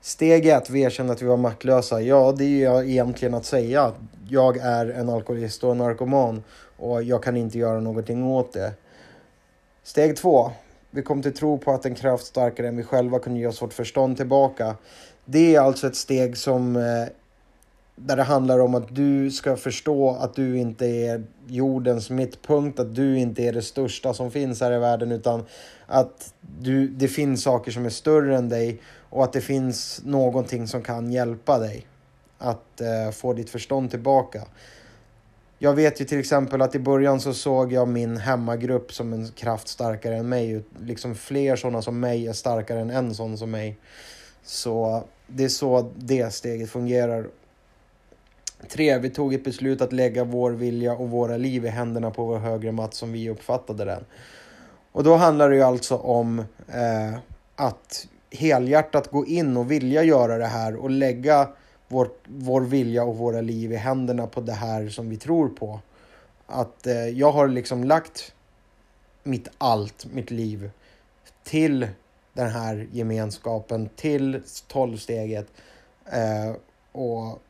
steg 0.00 0.46
ett, 0.46 0.70
vi 0.70 0.80
erkänner 0.80 1.12
att 1.12 1.22
vi 1.22 1.26
var 1.26 1.36
maktlösa. 1.36 2.00
Ja, 2.00 2.34
det 2.38 2.44
är 2.44 2.48
ju 2.48 2.90
egentligen 2.90 3.34
att 3.34 3.44
säga 3.44 3.82
att 3.82 3.94
jag 4.28 4.56
är 4.56 4.86
en 4.86 5.08
alkoholist 5.08 5.64
och 5.64 5.72
en 5.72 5.78
narkoman 5.78 6.42
och 6.76 7.02
jag 7.02 7.22
kan 7.22 7.36
inte 7.36 7.58
göra 7.58 7.80
någonting 7.80 8.24
åt 8.24 8.52
det. 8.52 8.72
Steg 9.88 10.16
två. 10.16 10.50
vi 10.90 11.02
kom 11.02 11.22
till 11.22 11.34
tro 11.34 11.58
på 11.58 11.72
att 11.72 11.86
en 11.86 11.94
kraft 11.94 12.26
starkare 12.26 12.68
än 12.68 12.76
vi 12.76 12.82
själva 12.82 13.18
kunde 13.18 13.40
ge 13.40 13.46
oss 13.46 13.62
vårt 13.62 13.72
förstånd 13.72 14.16
tillbaka. 14.16 14.76
Det 15.24 15.54
är 15.54 15.60
alltså 15.60 15.86
ett 15.86 15.96
steg 15.96 16.36
som 16.36 16.76
eh, 16.76 16.82
där 17.96 18.16
det 18.16 18.22
handlar 18.22 18.58
om 18.58 18.74
att 18.74 18.94
du 18.94 19.30
ska 19.30 19.56
förstå 19.56 20.10
att 20.10 20.34
du 20.34 20.58
inte 20.58 20.86
är 20.86 21.24
jordens 21.46 22.10
mittpunkt, 22.10 22.80
att 22.80 22.94
du 22.94 23.18
inte 23.18 23.42
är 23.42 23.52
det 23.52 23.62
största 23.62 24.14
som 24.14 24.30
finns 24.30 24.60
här 24.60 24.72
i 24.72 24.78
världen 24.78 25.12
utan 25.12 25.44
att 25.86 26.34
du, 26.60 26.88
det 26.88 27.08
finns 27.08 27.42
saker 27.42 27.70
som 27.70 27.86
är 27.86 27.90
större 27.90 28.36
än 28.36 28.48
dig 28.48 28.80
och 29.10 29.24
att 29.24 29.32
det 29.32 29.40
finns 29.40 30.00
någonting 30.04 30.68
som 30.68 30.82
kan 30.82 31.12
hjälpa 31.12 31.58
dig 31.58 31.86
att 32.38 32.80
eh, 32.80 33.10
få 33.12 33.32
ditt 33.32 33.50
förstånd 33.50 33.90
tillbaka. 33.90 34.42
Jag 35.60 35.74
vet 35.74 36.00
ju 36.00 36.04
till 36.04 36.18
exempel 36.18 36.62
att 36.62 36.74
i 36.74 36.78
början 36.78 37.20
så 37.20 37.34
såg 37.34 37.72
jag 37.72 37.88
min 37.88 38.16
hemmagrupp 38.16 38.92
som 38.92 39.12
en 39.12 39.28
kraft 39.28 39.68
starkare 39.68 40.16
än 40.16 40.28
mig. 40.28 40.62
Liksom 40.80 41.14
fler 41.14 41.56
sådana 41.56 41.82
som 41.82 42.00
mig 42.00 42.26
är 42.26 42.32
starkare 42.32 42.80
än 42.80 42.90
en 42.90 43.14
sån 43.14 43.38
som 43.38 43.50
mig. 43.50 43.78
Så 44.42 45.02
det 45.26 45.44
är 45.44 45.48
så 45.48 45.92
det 45.96 46.34
steget 46.34 46.70
fungerar. 46.70 47.26
Tre, 48.68 48.98
vi 48.98 49.10
tog 49.10 49.34
ett 49.34 49.44
beslut 49.44 49.80
att 49.80 49.92
lägga 49.92 50.24
vår 50.24 50.50
vilja 50.50 50.92
och 50.92 51.10
våra 51.10 51.36
liv 51.36 51.64
i 51.64 51.68
händerna 51.68 52.10
på 52.10 52.24
vår 52.24 52.38
högre 52.38 52.72
matt 52.72 52.94
som 52.94 53.12
vi 53.12 53.30
uppfattade 53.30 53.84
den. 53.84 54.04
Och 54.92 55.04
då 55.04 55.14
handlar 55.14 55.50
det 55.50 55.56
ju 55.56 55.62
alltså 55.62 55.96
om 55.96 56.38
eh, 56.68 57.18
att 57.56 58.06
helhjärtat 58.30 59.10
gå 59.10 59.26
in 59.26 59.56
och 59.56 59.70
vilja 59.70 60.02
göra 60.02 60.38
det 60.38 60.46
här 60.46 60.76
och 60.76 60.90
lägga 60.90 61.48
vår, 61.88 62.10
vår 62.24 62.60
vilja 62.60 63.04
och 63.04 63.16
våra 63.16 63.40
liv 63.40 63.72
i 63.72 63.76
händerna 63.76 64.26
på 64.26 64.40
det 64.40 64.52
här 64.52 64.88
som 64.88 65.10
vi 65.10 65.16
tror 65.16 65.48
på. 65.48 65.80
Att 66.46 66.86
eh, 66.86 67.08
jag 67.08 67.32
har 67.32 67.48
liksom 67.48 67.84
lagt 67.84 68.34
mitt 69.22 69.48
allt, 69.58 70.06
mitt 70.12 70.30
liv, 70.30 70.70
till 71.44 71.88
den 72.32 72.50
här 72.50 72.88
gemenskapen, 72.92 73.88
till 73.96 74.42
tolvsteget. 74.66 75.46
Eh, 76.04 76.56
och 76.92 77.42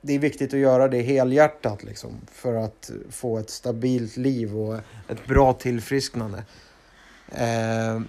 det 0.00 0.12
är 0.12 0.18
viktigt 0.18 0.54
att 0.54 0.60
göra 0.60 0.88
det 0.88 1.02
helhjärtat 1.02 1.84
liksom, 1.84 2.20
för 2.32 2.54
att 2.54 2.90
få 3.10 3.38
ett 3.38 3.50
stabilt 3.50 4.16
liv 4.16 4.56
och 4.56 4.78
ett 5.08 5.26
bra 5.26 5.52
tillfrisknande. 5.52 6.44
Eh, 7.32 8.00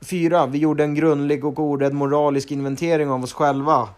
fyra, 0.00 0.46
vi 0.46 0.58
gjorde 0.58 0.84
en 0.84 0.94
grundlig 0.94 1.44
och 1.44 1.58
orädd 1.58 1.92
moralisk 1.92 2.50
inventering 2.50 3.10
av 3.10 3.24
oss 3.24 3.32
själva. 3.32 3.88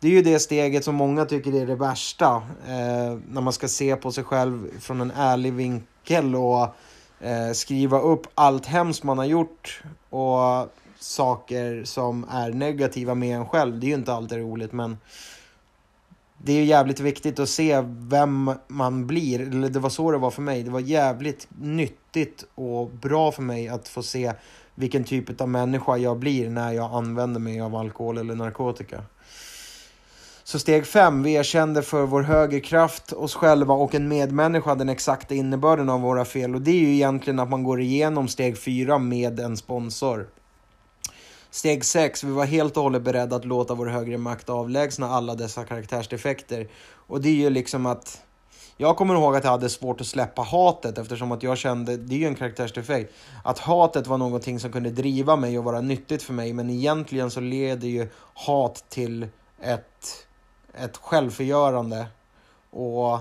Det 0.00 0.08
är 0.08 0.12
ju 0.12 0.22
det 0.22 0.38
steget 0.38 0.84
som 0.84 0.94
många 0.94 1.24
tycker 1.24 1.54
är 1.54 1.66
det 1.66 1.74
värsta. 1.74 2.34
Eh, 2.66 3.18
när 3.28 3.40
man 3.40 3.52
ska 3.52 3.68
se 3.68 3.96
på 3.96 4.12
sig 4.12 4.24
själv 4.24 4.80
från 4.80 5.00
en 5.00 5.10
ärlig 5.10 5.52
vinkel 5.52 6.36
och 6.36 6.62
eh, 7.20 7.52
skriva 7.54 8.00
upp 8.00 8.26
allt 8.34 8.66
hemskt 8.66 9.04
man 9.04 9.18
har 9.18 9.24
gjort 9.24 9.82
och 10.10 10.68
saker 10.98 11.84
som 11.84 12.26
är 12.30 12.50
negativa 12.50 13.14
med 13.14 13.36
en 13.36 13.46
själv. 13.46 13.80
Det 13.80 13.86
är 13.86 13.88
ju 13.88 13.94
inte 13.94 14.12
alltid 14.12 14.38
roligt 14.38 14.72
men 14.72 14.96
det 16.38 16.52
är 16.52 16.64
jävligt 16.64 17.00
viktigt 17.00 17.38
att 17.38 17.48
se 17.48 17.84
vem 17.86 18.50
man 18.68 19.06
blir. 19.06 19.40
Eller 19.40 19.68
det 19.68 19.78
var 19.78 19.90
så 19.90 20.10
det 20.10 20.18
var 20.18 20.30
för 20.30 20.42
mig. 20.42 20.62
Det 20.62 20.70
var 20.70 20.80
jävligt 20.80 21.48
nyttigt 21.60 22.44
och 22.54 22.90
bra 22.90 23.32
för 23.32 23.42
mig 23.42 23.68
att 23.68 23.88
få 23.88 24.02
se 24.02 24.32
vilken 24.78 25.04
typ 25.04 25.40
av 25.40 25.48
människa 25.48 25.96
jag 25.96 26.18
blir 26.18 26.50
när 26.50 26.72
jag 26.72 26.92
använder 26.92 27.40
mig 27.40 27.60
av 27.60 27.74
alkohol 27.74 28.18
eller 28.18 28.34
narkotika. 28.34 29.02
Så 30.44 30.58
steg 30.58 30.86
fem, 30.86 31.22
vi 31.22 31.32
erkände 31.32 31.82
för 31.82 32.02
vår 32.06 32.22
högre 32.22 32.60
kraft, 32.60 33.12
oss 33.12 33.34
själva 33.34 33.74
och 33.74 33.94
en 33.94 34.08
medmänniska 34.08 34.74
den 34.74 34.88
exakta 34.88 35.34
innebörden 35.34 35.88
av 35.88 36.00
våra 36.00 36.24
fel. 36.24 36.54
Och 36.54 36.62
det 36.62 36.70
är 36.70 36.80
ju 36.80 36.94
egentligen 36.94 37.38
att 37.38 37.50
man 37.50 37.64
går 37.64 37.80
igenom 37.80 38.28
steg 38.28 38.58
fyra 38.58 38.98
med 38.98 39.40
en 39.40 39.56
sponsor. 39.56 40.26
Steg 41.50 41.84
6. 41.84 42.24
Vi 42.24 42.30
var 42.30 42.44
helt 42.44 42.76
och 42.76 42.82
hållet 42.82 43.02
beredda 43.02 43.36
att 43.36 43.44
låta 43.44 43.74
vår 43.74 43.86
högre 43.86 44.18
makt 44.18 44.48
avlägsna 44.48 45.08
alla 45.08 45.34
dessa 45.34 45.64
karaktärsdefekter. 45.64 46.68
Och 46.90 47.20
det 47.20 47.28
är 47.28 47.34
ju 47.34 47.50
liksom 47.50 47.86
att... 47.86 48.22
Jag 48.80 48.96
kommer 48.96 49.14
ihåg 49.14 49.36
att 49.36 49.44
jag 49.44 49.50
hade 49.50 49.68
svårt 49.68 50.00
att 50.00 50.06
släppa 50.06 50.42
hatet 50.42 50.98
eftersom 50.98 51.32
att 51.32 51.42
jag 51.42 51.58
kände, 51.58 51.96
det 51.96 52.14
är 52.14 52.18
ju 52.18 52.26
en 52.26 52.34
karaktärsdefekt, 52.34 53.14
att 53.44 53.58
hatet 53.58 54.06
var 54.06 54.18
någonting 54.18 54.60
som 54.60 54.72
kunde 54.72 54.90
driva 54.90 55.36
mig 55.36 55.58
och 55.58 55.64
vara 55.64 55.80
nyttigt 55.80 56.22
för 56.22 56.32
mig. 56.32 56.52
Men 56.52 56.70
egentligen 56.70 57.30
så 57.30 57.40
leder 57.40 57.88
ju 57.88 58.08
hat 58.34 58.84
till 58.88 59.26
ett, 59.60 60.26
ett 60.74 60.96
självförgörande. 60.96 62.06
Och 62.70 63.18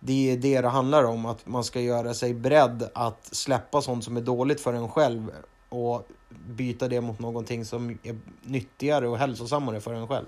det 0.00 0.32
är 0.32 0.36
det 0.36 0.60
det 0.60 0.68
handlar 0.68 1.04
om, 1.04 1.26
att 1.26 1.46
man 1.46 1.64
ska 1.64 1.80
göra 1.80 2.14
sig 2.14 2.34
beredd 2.34 2.90
att 2.94 3.28
släppa 3.34 3.82
sånt 3.82 4.04
som 4.04 4.16
är 4.16 4.20
dåligt 4.20 4.60
för 4.60 4.72
en 4.72 4.88
själv 4.88 5.30
och 5.68 6.08
byta 6.46 6.88
det 6.88 7.00
mot 7.00 7.18
någonting 7.18 7.64
som 7.64 7.90
är 8.02 8.18
nyttigare 8.42 9.08
och 9.08 9.18
hälsosammare 9.18 9.80
för 9.80 9.94
en 9.94 10.08
själv. 10.08 10.26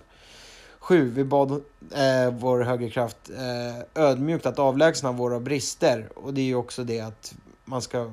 7. 0.80 1.10
Vi 1.10 1.24
bad 1.24 1.50
eh, 1.50 2.34
vår 2.38 2.60
högerkraft 2.60 3.30
eh, 3.30 4.04
ödmjukt 4.04 4.46
att 4.46 4.58
avlägsna 4.58 5.12
våra 5.12 5.40
brister. 5.40 6.08
Och 6.14 6.34
det 6.34 6.40
är 6.40 6.44
ju 6.44 6.54
också 6.54 6.84
det 6.84 7.00
att 7.00 7.34
man 7.64 7.82
ska 7.82 8.10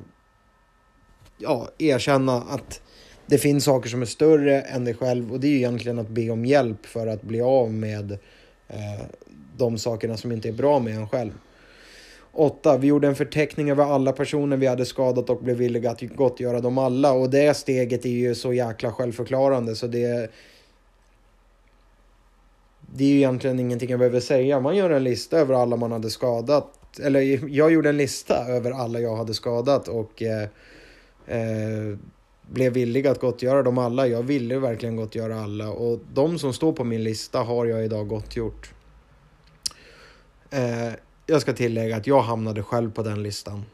ja, 1.37 1.67
erkänna 1.77 2.33
att 2.33 2.81
det 3.25 3.37
finns 3.37 3.63
saker 3.63 3.89
som 3.89 4.01
är 4.01 4.05
större 4.05 4.61
än 4.61 4.85
dig 4.85 4.93
själv. 4.93 5.33
Och 5.33 5.39
det 5.39 5.47
är 5.47 5.51
ju 5.51 5.57
egentligen 5.57 5.99
att 5.99 6.09
be 6.09 6.29
om 6.29 6.45
hjälp 6.45 6.85
för 6.85 7.07
att 7.07 7.21
bli 7.21 7.41
av 7.41 7.73
med 7.73 8.11
eh, 8.67 9.05
de 9.57 9.77
sakerna 9.77 10.17
som 10.17 10.31
inte 10.31 10.47
är 10.47 10.53
bra 10.53 10.79
med 10.79 10.95
en 10.95 11.09
själv. 11.09 11.31
8. 12.31 12.77
Vi 12.77 12.87
gjorde 12.87 13.07
en 13.07 13.15
förteckning 13.15 13.71
över 13.71 13.83
alla 13.83 14.11
personer 14.11 14.57
vi 14.57 14.67
hade 14.67 14.85
skadat 14.85 15.29
och 15.29 15.43
blev 15.43 15.57
villiga 15.57 15.91
att 15.91 16.01
gottgöra 16.01 16.61
dem 16.61 16.77
alla. 16.77 17.11
Och 17.11 17.29
det 17.29 17.57
steget 17.57 18.05
är 18.05 18.09
ju 18.09 18.35
så 18.35 18.53
jäkla 18.53 18.91
självförklarande 18.91 19.75
så 19.75 19.87
det... 19.87 20.31
Det 22.93 23.03
är 23.03 23.07
ju 23.07 23.15
egentligen 23.17 23.59
ingenting 23.59 23.89
jag 23.89 23.99
behöver 23.99 24.19
säga. 24.19 24.59
Man 24.59 24.75
gör 24.75 24.89
en 24.89 25.03
lista 25.03 25.37
över 25.37 25.53
alla 25.53 25.75
man 25.75 25.91
hade 25.91 26.09
skadat. 26.09 26.99
Eller 26.99 27.49
jag 27.49 27.71
gjorde 27.71 27.89
en 27.89 27.97
lista 27.97 28.45
över 28.47 28.71
alla 28.71 28.99
jag 28.99 29.15
hade 29.15 29.33
skadat 29.33 29.87
och 29.87 30.23
eh, 30.23 30.49
eh, 31.25 31.97
blev 32.41 32.73
villig 32.73 33.07
att 33.07 33.19
gottgöra 33.19 33.63
dem 33.63 33.77
alla. 33.77 34.07
Jag 34.07 34.23
ville 34.23 34.59
verkligen 34.59 34.95
gottgöra 34.95 35.41
alla 35.41 35.69
och 35.69 35.99
de 36.13 36.39
som 36.39 36.53
står 36.53 36.73
på 36.73 36.83
min 36.83 37.03
lista 37.03 37.39
har 37.39 37.65
jag 37.65 37.85
idag 37.85 38.07
gottgjort. 38.07 38.73
Eh, 40.49 40.93
jag 41.25 41.41
ska 41.41 41.53
tillägga 41.53 41.97
att 41.97 42.07
jag 42.07 42.21
hamnade 42.21 42.63
själv 42.63 42.91
på 42.91 43.03
den 43.03 43.23
listan. 43.23 43.65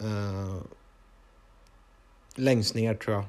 Eh, 0.00 0.62
längst 2.34 2.74
ner 2.74 2.94
tror 2.94 3.16
jag. 3.16 3.24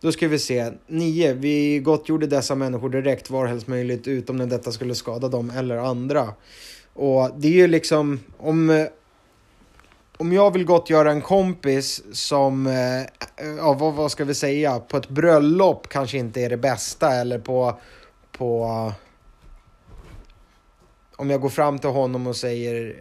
Då 0.00 0.12
ska 0.12 0.28
vi 0.28 0.38
se. 0.38 0.72
9. 0.86 1.32
Vi 1.32 1.78
gottgjorde 1.78 2.26
dessa 2.26 2.54
människor 2.54 2.88
direkt 2.88 3.30
varhelst 3.30 3.66
möjligt 3.66 4.08
utom 4.08 4.36
när 4.36 4.46
detta 4.46 4.72
skulle 4.72 4.94
skada 4.94 5.28
dem 5.28 5.50
eller 5.50 5.76
andra. 5.76 6.34
Och 6.92 7.30
det 7.36 7.48
är 7.48 7.52
ju 7.52 7.66
liksom 7.66 8.20
om... 8.38 8.70
Eh, 8.70 8.86
om 10.20 10.32
jag 10.32 10.52
vill 10.52 10.64
gottgöra 10.64 11.10
en 11.10 11.20
kompis 11.20 12.02
som, 12.12 12.66
eh, 12.66 13.00
eh, 13.00 13.56
ja 13.56 13.72
vad, 13.72 13.94
vad 13.94 14.10
ska 14.10 14.24
vi 14.24 14.34
säga, 14.34 14.80
på 14.80 14.96
ett 14.96 15.08
bröllop 15.08 15.88
kanske 15.88 16.18
inte 16.18 16.40
är 16.40 16.50
det 16.50 16.56
bästa 16.56 17.14
eller 17.14 17.38
på, 17.38 17.78
på 18.32 18.92
om 21.16 21.30
jag 21.30 21.40
går 21.40 21.48
fram 21.48 21.78
till 21.78 21.90
honom 21.90 22.26
och 22.26 22.36
säger 22.36 22.96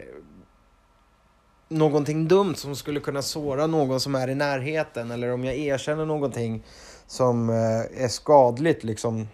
någonting 1.69 2.27
dumt 2.27 2.55
som 2.55 2.75
skulle 2.75 2.99
kunna 2.99 3.21
såra 3.21 3.67
någon 3.67 3.99
som 3.99 4.15
är 4.15 4.27
i 4.27 4.35
närheten 4.35 5.11
eller 5.11 5.31
om 5.31 5.43
jag 5.43 5.55
erkänner 5.55 6.05
någonting 6.05 6.63
som 7.07 7.49
eh, 7.49 8.03
är 8.03 8.07
skadligt 8.07 8.83
liksom 8.83 9.27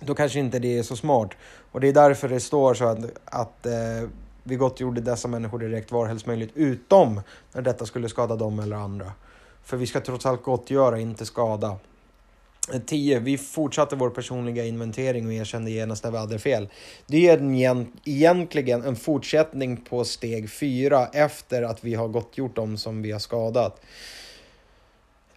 då 0.00 0.14
kanske 0.14 0.38
inte 0.38 0.58
det 0.58 0.78
är 0.78 0.82
så 0.82 0.96
smart. 0.96 1.30
Och 1.72 1.80
det 1.80 1.88
är 1.88 1.92
därför 1.92 2.28
det 2.28 2.40
står 2.40 2.74
så 2.74 2.84
att, 2.84 2.98
att 3.24 3.66
eh, 3.66 4.08
vi 4.42 4.56
gottgjorde 4.56 5.00
dessa 5.00 5.28
människor 5.28 5.58
direkt 5.58 5.92
varhelst 5.92 6.26
möjligt 6.26 6.50
utom 6.54 7.20
när 7.52 7.62
detta 7.62 7.86
skulle 7.86 8.08
skada 8.08 8.36
dem 8.36 8.60
eller 8.60 8.76
andra. 8.76 9.12
För 9.64 9.76
vi 9.76 9.86
ska 9.86 10.00
trots 10.00 10.26
allt 10.26 10.42
gottgöra, 10.42 10.98
inte 10.98 11.26
skada. 11.26 11.76
Eh, 12.72 12.80
10. 12.80 13.18
Vi 13.18 13.38
fortsatte 13.38 13.96
vår 13.96 14.10
personliga 14.10 14.64
inventering 14.64 15.26
och 15.26 15.32
erkände 15.32 15.70
genast 15.70 16.04
när 16.04 16.10
vi 16.10 16.18
hade 16.18 16.38
fel. 16.38 16.68
Det 17.06 17.28
är 17.28 17.38
en, 17.38 17.92
egentligen 18.04 18.84
en 18.84 18.96
fortsättning 18.96 19.76
på 19.76 20.04
steg 20.04 20.50
4 20.50 21.06
efter 21.06 21.62
att 21.62 21.84
vi 21.84 21.94
har 21.94 22.08
gottgjort 22.08 22.56
dem 22.56 22.76
som 22.76 23.02
vi 23.02 23.12
har 23.12 23.18
skadat. 23.18 23.80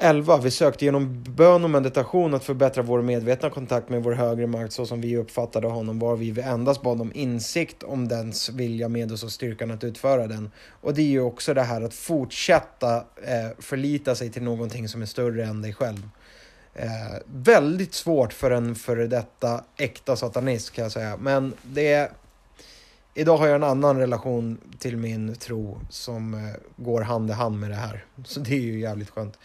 11. 0.04 0.38
Vi 0.38 0.52
sökte 0.52 0.86
genom 0.86 1.24
bön 1.24 1.64
och 1.64 1.70
meditation 1.70 2.34
att 2.34 2.44
förbättra 2.44 2.84
vår 2.84 3.02
medvetna 3.02 3.50
kontakt 3.50 3.90
med 3.90 4.04
vår 4.04 4.12
högre 4.12 4.48
makt 4.48 4.74
så 4.74 4.86
som 4.86 5.02
vi 5.02 5.18
uppfattade 5.18 5.68
honom 5.68 6.00
var 6.00 6.16
vi 6.16 6.42
endast 6.42 6.82
bad 6.82 7.02
om 7.02 7.12
insikt 7.16 7.84
om 7.84 8.08
dens 8.08 8.50
vilja 8.50 8.90
med 8.90 9.12
oss 9.12 9.24
och 9.24 9.32
styrkan 9.32 9.72
att 9.72 9.84
utföra 9.84 10.28
den. 10.28 10.52
Och 10.82 10.94
det 10.94 11.02
är 11.02 11.08
ju 11.08 11.22
också 11.22 11.54
det 11.54 11.62
här 11.62 11.82
att 11.82 11.94
fortsätta 11.94 12.96
eh, 12.98 13.58
förlita 13.60 14.16
sig 14.16 14.30
till 14.30 14.44
någonting 14.44 14.88
som 14.88 15.02
är 15.02 15.06
större 15.06 15.44
än 15.44 15.62
dig 15.62 15.74
själv. 15.74 16.10
Eh, 16.76 17.18
väldigt 17.26 17.94
svårt 17.94 18.34
för 18.34 18.52
en 18.52 18.76
före 18.76 19.08
detta 19.08 19.64
äkta 19.78 20.16
satanist 20.16 20.72
kan 20.72 20.84
jag 20.84 20.92
säga. 20.92 21.18
Men 21.18 21.54
det 21.62 22.12
idag 23.14 23.38
har 23.38 23.48
jag 23.48 23.56
en 23.56 23.64
annan 23.64 23.98
relation 23.98 24.58
till 24.80 24.98
min 24.98 25.36
tro 25.36 25.80
som 25.90 26.34
eh, 26.34 26.40
går 26.76 27.02
hand 27.02 27.30
i 27.30 27.34
hand 27.34 27.60
med 27.60 27.70
det 27.70 27.76
här. 27.76 28.06
Så 28.26 28.40
det 28.40 28.54
är 28.54 28.62
ju 28.62 28.80
jävligt 28.80 29.10
skönt. 29.10 29.38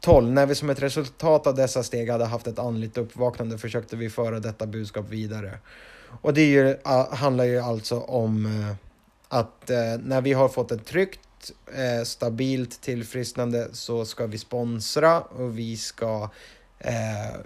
12. 0.00 0.32
När 0.32 0.46
vi 0.46 0.54
som 0.54 0.70
ett 0.70 0.82
resultat 0.82 1.46
av 1.46 1.54
dessa 1.54 1.82
steg 1.82 2.10
hade 2.10 2.24
haft 2.24 2.46
ett 2.46 2.58
andligt 2.58 2.98
uppvaknande 2.98 3.58
försökte 3.58 3.96
vi 3.96 4.10
föra 4.10 4.40
detta 4.40 4.66
budskap 4.66 5.08
vidare. 5.08 5.58
Och 6.20 6.34
det 6.34 6.40
är 6.40 6.46
ju, 6.46 6.76
handlar 7.10 7.44
ju 7.44 7.58
alltså 7.58 8.00
om 8.00 8.46
eh, 8.46 8.74
att 9.28 9.70
eh, 9.70 9.98
när 10.04 10.20
vi 10.20 10.32
har 10.32 10.48
fått 10.48 10.72
ett 10.72 10.86
tryggt, 10.86 11.20
stabilt 12.04 12.80
tillfrisknande 12.80 13.68
så 13.72 14.04
ska 14.04 14.26
vi 14.26 14.38
sponsra 14.38 15.20
och 15.20 15.58
vi 15.58 15.76
ska 15.76 16.30
eh, 16.78 17.40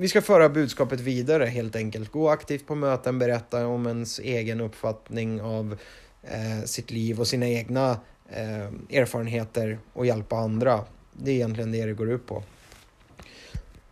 vi 0.00 0.08
ska 0.08 0.22
föra 0.22 0.48
budskapet 0.48 1.00
vidare 1.00 1.44
helt 1.44 1.76
enkelt. 1.76 2.12
Gå 2.12 2.28
aktivt 2.28 2.66
på 2.66 2.74
möten, 2.74 3.18
berätta 3.18 3.66
om 3.66 3.86
ens 3.86 4.18
egen 4.18 4.60
uppfattning 4.60 5.42
av 5.42 5.76
eh, 6.22 6.64
sitt 6.64 6.90
liv 6.90 7.20
och 7.20 7.26
sina 7.26 7.48
egna 7.48 7.90
eh, 8.28 8.98
erfarenheter 8.98 9.78
och 9.92 10.06
hjälpa 10.06 10.36
andra. 10.36 10.84
Det 11.12 11.30
är 11.30 11.34
egentligen 11.34 11.72
det 11.72 11.86
det 11.86 11.92
går 11.92 12.10
ut 12.10 12.26
på. 12.26 12.42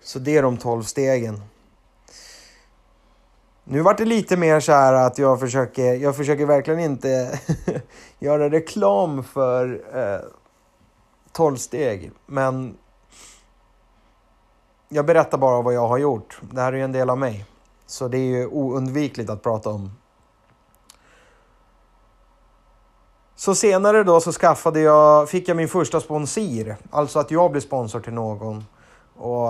Så 0.00 0.18
det 0.18 0.36
är 0.36 0.42
de 0.42 0.56
tolv 0.56 0.82
stegen. 0.82 1.40
Nu 3.64 3.80
vart 3.80 3.98
det 3.98 4.04
lite 4.04 4.36
mer 4.36 4.60
så 4.60 4.72
här 4.72 4.92
att 4.92 5.18
jag 5.18 5.40
försöker, 5.40 5.94
jag 5.94 6.16
försöker 6.16 6.46
verkligen 6.46 6.80
inte 6.80 7.40
göra 8.18 8.50
reklam 8.50 9.24
för 9.24 9.82
eh, 9.94 10.20
12 11.32 11.56
steg. 11.56 12.10
Men 12.26 12.76
jag 14.88 15.06
berättar 15.06 15.38
bara 15.38 15.62
vad 15.62 15.74
jag 15.74 15.88
har 15.88 15.98
gjort. 15.98 16.40
Det 16.52 16.60
här 16.60 16.72
är 16.72 16.76
ju 16.76 16.84
en 16.84 16.92
del 16.92 17.10
av 17.10 17.18
mig. 17.18 17.44
Så 17.86 18.08
det 18.08 18.18
är 18.18 18.38
ju 18.38 18.46
oundvikligt 18.46 19.30
att 19.30 19.42
prata 19.42 19.70
om. 19.70 19.90
Så 23.36 23.54
senare 23.54 24.04
då 24.04 24.20
så 24.20 24.32
skaffade 24.32 24.80
jag, 24.80 25.28
fick 25.28 25.48
jag 25.48 25.56
min 25.56 25.68
första 25.68 26.00
sponsor. 26.00 26.76
Alltså 26.90 27.18
att 27.18 27.30
jag 27.30 27.50
blev 27.50 27.60
sponsor 27.60 28.00
till 28.00 28.12
någon. 28.12 28.64
Och 29.16 29.48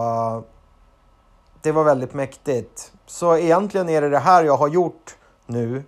det 1.63 1.73
var 1.73 1.85
väldigt 1.85 2.15
mäktigt. 2.15 2.93
Så 3.07 3.37
egentligen 3.37 3.89
är 3.89 4.01
det 4.01 4.09
det 4.09 4.19
här 4.19 4.45
jag 4.45 4.57
har 4.57 4.69
gjort 4.69 5.17
nu 5.47 5.85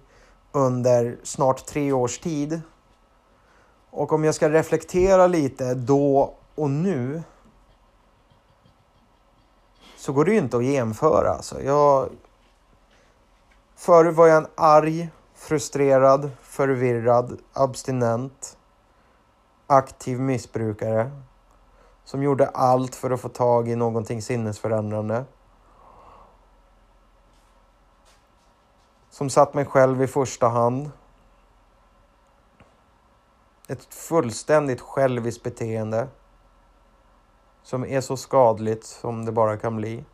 under 0.53 1.19
snart 1.23 1.67
tre 1.67 1.93
års 1.93 2.19
tid. 2.19 2.61
Och 3.91 4.13
om 4.13 4.25
jag 4.25 4.35
ska 4.35 4.49
reflektera 4.49 5.27
lite 5.27 5.75
då 5.75 6.35
och 6.55 6.71
nu 6.71 7.23
så 10.01 10.13
går 10.13 10.25
det 10.25 10.31
ju 10.31 10.39
inte 10.39 10.57
att 10.57 10.65
jämföra. 10.65 11.31
Alltså. 11.31 11.63
Jag... 11.63 12.09
Förut 13.75 14.17
var 14.17 14.27
jag 14.27 14.37
en 14.37 14.47
arg, 14.55 15.09
frustrerad, 15.35 16.31
förvirrad, 16.43 17.39
abstinent, 17.53 18.59
aktiv 19.67 20.21
missbrukare 20.21 21.11
som 22.05 22.23
gjorde 22.23 22.49
allt 22.49 22.95
för 22.95 23.11
att 23.11 23.21
få 23.21 23.29
tag 23.29 23.69
i 23.69 23.77
någonting 23.77 24.23
sinnesförändrande. 24.23 25.25
Som 29.11 29.31
satt 29.31 29.55
mig 29.55 29.65
själv 29.65 30.03
i 30.03 30.07
första 30.07 30.49
hand. 30.49 30.91
Ett 33.69 33.95
fullständigt 33.95 34.81
själviskt 34.81 35.43
beteende 35.43 36.09
som 37.63 37.85
är 37.85 38.01
så 38.01 38.17
skadligt 38.17 38.85
som 38.85 39.25
det 39.25 39.33
bara 39.33 39.57
kan 39.57 39.77
bli. 39.77 40.05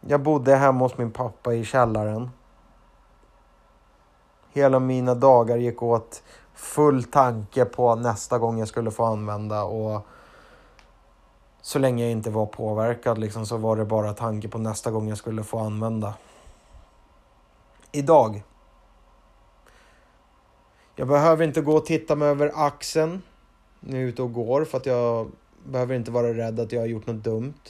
Jag 0.00 0.22
bodde 0.22 0.56
hemma 0.56 0.84
hos 0.84 0.98
min 0.98 1.10
pappa 1.10 1.54
i 1.54 1.64
källaren. 1.64 2.30
Hela 4.52 4.78
mina 4.78 5.14
dagar 5.14 5.56
gick 5.56 5.82
åt 5.82 6.22
full 6.54 7.04
tanke 7.04 7.64
på 7.64 7.94
nästa 7.94 8.38
gång 8.38 8.58
jag 8.58 8.68
skulle 8.68 8.90
få 8.90 9.04
använda 9.04 9.62
och 9.62 10.06
så 11.62 11.78
länge 11.78 12.02
jag 12.02 12.12
inte 12.12 12.30
var 12.30 12.46
påverkad 12.46 13.18
liksom, 13.18 13.46
så 13.46 13.56
var 13.56 13.76
det 13.76 13.84
bara 13.84 14.12
tanke 14.12 14.48
på 14.48 14.58
nästa 14.58 14.90
gång 14.90 15.08
jag 15.08 15.18
skulle 15.18 15.44
få 15.44 15.58
använda. 15.58 16.14
Idag. 17.92 18.42
Jag 20.94 21.08
behöver 21.08 21.44
inte 21.44 21.60
gå 21.60 21.76
och 21.76 21.86
titta 21.86 22.16
mig 22.16 22.28
över 22.28 22.52
axeln 22.54 23.22
när 23.80 23.96
jag 23.96 24.04
är 24.04 24.08
ute 24.08 24.22
och 24.22 24.32
går 24.32 24.64
för 24.64 24.78
att 24.78 24.86
jag 24.86 25.30
behöver 25.64 25.94
inte 25.94 26.10
vara 26.10 26.34
rädd 26.34 26.60
att 26.60 26.72
jag 26.72 26.80
har 26.80 26.86
gjort 26.86 27.06
något 27.06 27.24
dumt. 27.24 27.62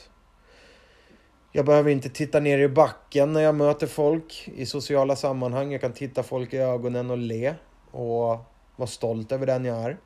Jag 1.52 1.66
behöver 1.66 1.90
inte 1.90 2.08
titta 2.08 2.40
ner 2.40 2.58
i 2.58 2.68
backen 2.68 3.32
när 3.32 3.40
jag 3.40 3.54
möter 3.54 3.86
folk 3.86 4.48
i 4.54 4.66
sociala 4.66 5.16
sammanhang. 5.16 5.72
Jag 5.72 5.80
kan 5.80 5.92
titta 5.92 6.22
folk 6.22 6.54
i 6.54 6.58
ögonen 6.58 7.10
och 7.10 7.18
le 7.18 7.54
och 7.90 8.38
vara 8.76 8.86
stolt 8.86 9.32
över 9.32 9.46
den 9.46 9.64
jag 9.64 9.76
är. 9.76 9.96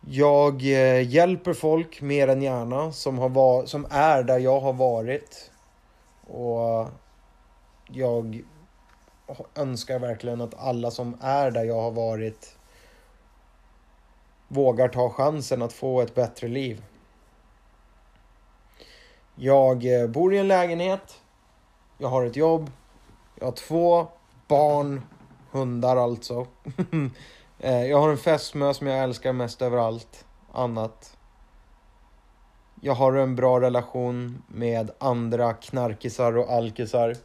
Jag 0.00 0.62
eh, 0.62 1.08
hjälper 1.08 1.52
folk 1.52 2.00
mer 2.00 2.28
än 2.28 2.42
gärna 2.42 2.92
som, 2.92 3.18
har 3.18 3.28
var, 3.28 3.66
som 3.66 3.86
är 3.90 4.22
där 4.22 4.38
jag 4.38 4.60
har 4.60 4.72
varit. 4.72 5.50
Och 6.26 6.88
jag 7.90 8.44
önskar 9.54 9.98
verkligen 9.98 10.40
att 10.40 10.54
alla 10.58 10.90
som 10.90 11.16
är 11.20 11.50
där 11.50 11.64
jag 11.64 11.80
har 11.80 11.90
varit 11.90 12.57
vågar 14.48 14.88
ta 14.88 15.10
chansen 15.10 15.62
att 15.62 15.72
få 15.72 16.00
ett 16.00 16.14
bättre 16.14 16.48
liv. 16.48 16.82
Jag 19.34 20.02
eh, 20.02 20.08
bor 20.08 20.34
i 20.34 20.38
en 20.38 20.48
lägenhet. 20.48 21.20
Jag 21.98 22.08
har 22.08 22.24
ett 22.24 22.36
jobb. 22.36 22.70
Jag 23.34 23.46
har 23.46 23.52
två 23.52 24.08
barn, 24.48 25.02
hundar 25.50 25.96
alltså. 25.96 26.46
Eh, 27.60 27.84
jag 27.84 28.00
har 28.00 28.08
en 28.08 28.18
fästmö 28.18 28.74
som 28.74 28.86
jag 28.86 28.98
älskar 28.98 29.32
mest 29.32 29.62
över 29.62 29.78
allt 29.78 30.26
annat. 30.52 31.16
Jag 32.80 32.94
har 32.94 33.12
en 33.12 33.36
bra 33.36 33.60
relation 33.60 34.42
med 34.48 34.90
andra 34.98 35.54
knarkisar 35.54 36.36
och 36.36 36.52
alkisar 36.52 37.16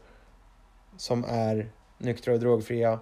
som 0.97 1.25
är 1.27 1.71
nyktra 1.97 2.33
och 2.33 2.39
drogfria. 2.39 2.99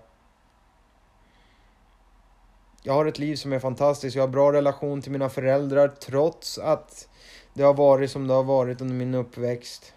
Jag 2.83 2.93
har 2.93 3.05
ett 3.05 3.19
liv 3.19 3.35
som 3.35 3.53
är 3.53 3.59
fantastiskt. 3.59 4.15
Jag 4.15 4.23
har 4.23 4.27
bra 4.27 4.53
relation 4.53 5.01
till 5.01 5.11
mina 5.11 5.29
föräldrar 5.29 5.87
trots 5.87 6.57
att 6.57 7.07
det 7.53 7.63
har 7.63 7.73
varit 7.73 8.11
som 8.11 8.27
det 8.27 8.33
har 8.33 8.43
varit 8.43 8.81
under 8.81 8.95
min 8.95 9.15
uppväxt. 9.15 9.93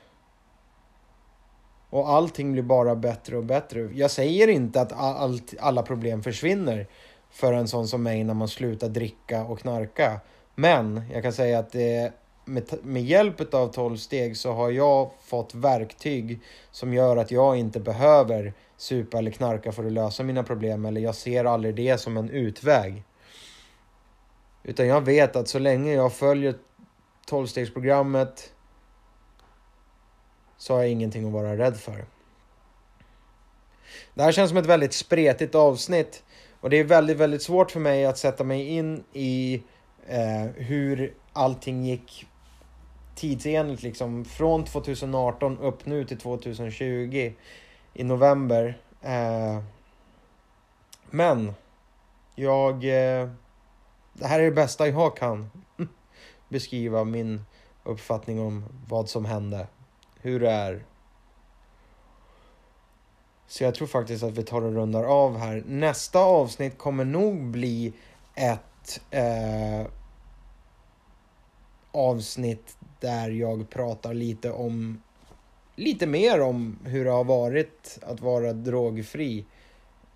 Och 1.91 2.09
allting 2.09 2.53
blir 2.53 2.63
bara 2.63 2.97
bättre 2.97 3.37
och 3.37 3.45
bättre. 3.45 3.81
Jag 3.81 4.11
säger 4.11 4.49
inte 4.49 4.81
att 4.81 4.93
allt, 4.93 5.55
alla 5.61 5.83
problem 5.83 6.23
försvinner 6.23 6.87
för 7.31 7.53
en 7.53 7.69
sån 7.69 7.89
som 7.89 8.03
mig 8.03 8.25
när 8.25 8.35
man 8.35 8.49
slutar 8.49 8.89
dricka 8.89 9.45
och 9.45 9.59
knarka. 9.59 10.21
Men 10.55 11.03
jag 11.13 11.23
kan 11.23 11.33
säga 11.33 11.59
att 11.59 11.73
det, 11.73 12.13
med, 12.45 12.75
med 12.83 13.03
hjälp 13.05 13.55
av 13.55 13.73
12 13.73 13.97
steg 13.97 14.37
så 14.37 14.53
har 14.53 14.71
jag 14.71 15.11
fått 15.25 15.55
verktyg 15.55 16.41
som 16.71 16.95
gör 16.95 17.17
att 17.17 17.31
jag 17.31 17.57
inte 17.57 17.81
behöver 17.81 18.53
supa 18.77 19.19
eller 19.19 19.31
knarka 19.31 19.73
för 19.73 19.85
att 19.85 19.93
lösa 19.93 20.23
mina 20.23 20.43
problem 20.43 20.85
eller 20.85 21.01
jag 21.01 21.15
ser 21.15 21.45
aldrig 21.45 21.75
det 21.75 21.99
som 21.99 22.17
en 22.17 22.31
utväg. 22.31 23.03
Utan 24.63 24.87
jag 24.87 25.01
vet 25.01 25.37
att 25.37 25.49
så 25.49 25.59
länge 25.59 25.93
jag 25.93 26.13
följer 26.13 26.55
12-stegsprogrammet 27.31 28.51
så 30.57 30.75
har 30.75 30.81
jag 30.81 30.91
ingenting 30.91 31.27
att 31.27 31.33
vara 31.33 31.57
rädd 31.59 31.77
för. 31.77 32.05
Det 34.15 34.23
här 34.23 34.33
känns 34.33 34.49
som 34.49 34.59
ett 34.59 34.67
väldigt 34.67 34.93
spretigt 34.93 35.55
avsnitt 35.55 36.23
och 36.61 36.71
det 36.71 36.77
är 36.77 36.85
väldigt, 36.85 37.17
väldigt 37.17 37.43
svårt 37.43 37.71
för 37.71 37.81
mig 37.81 38.07
att 38.07 38.19
sätta 38.19 38.45
mig 38.45 38.69
in 38.69 39.05
i 39.13 39.63
eh, 40.07 40.45
hur 40.57 41.15
allting 41.33 41.85
gick 41.85 42.27
tidsenligt 43.15 43.83
liksom 43.83 44.25
från 44.25 44.65
2018 44.65 45.59
upp 45.59 45.87
nu 45.87 46.05
till 46.05 46.19
2020 46.19 47.33
i 47.95 48.05
november. 48.05 48.79
Eh, 49.03 49.63
men 51.11 51.55
jag... 52.35 52.75
Eh, 52.75 53.29
det 54.13 54.27
här 54.27 54.41
är 54.41 54.45
det 54.45 54.51
bästa 54.51 54.89
jag 54.89 55.17
kan 55.17 55.51
beskriva 56.49 57.05
min 57.05 57.45
uppfattning 57.85 58.41
om 58.41 58.65
vad 58.89 59.09
som 59.09 59.25
hände. 59.25 59.67
Hur 60.21 60.41
det 60.41 60.51
är. 60.51 60.85
Så 63.47 63.65
jag 63.65 63.75
tror 63.75 63.89
faktiskt 63.89 64.23
att 64.23 64.33
vi 64.33 64.43
tar 64.43 64.63
och 64.63 64.75
rundar 64.75 65.05
av 65.05 65.39
här. 65.39 65.63
Nästa 65.67 66.19
avsnitt 66.19 66.79
kommer 66.79 67.05
nog 67.05 67.45
bli 67.45 67.93
ett 68.35 69.01
eh, 69.11 69.87
avsnitt 71.93 72.77
där 73.05 73.31
jag 73.31 73.71
pratar 73.71 74.15
lite 74.15 74.51
om 74.51 75.03
lite 75.77 76.07
mer 76.07 76.41
om 76.41 76.79
hur 76.85 77.05
det 77.05 77.11
har 77.11 77.25
varit 77.25 77.99
att 78.03 78.21
vara 78.21 78.53
drogfri 78.53 79.45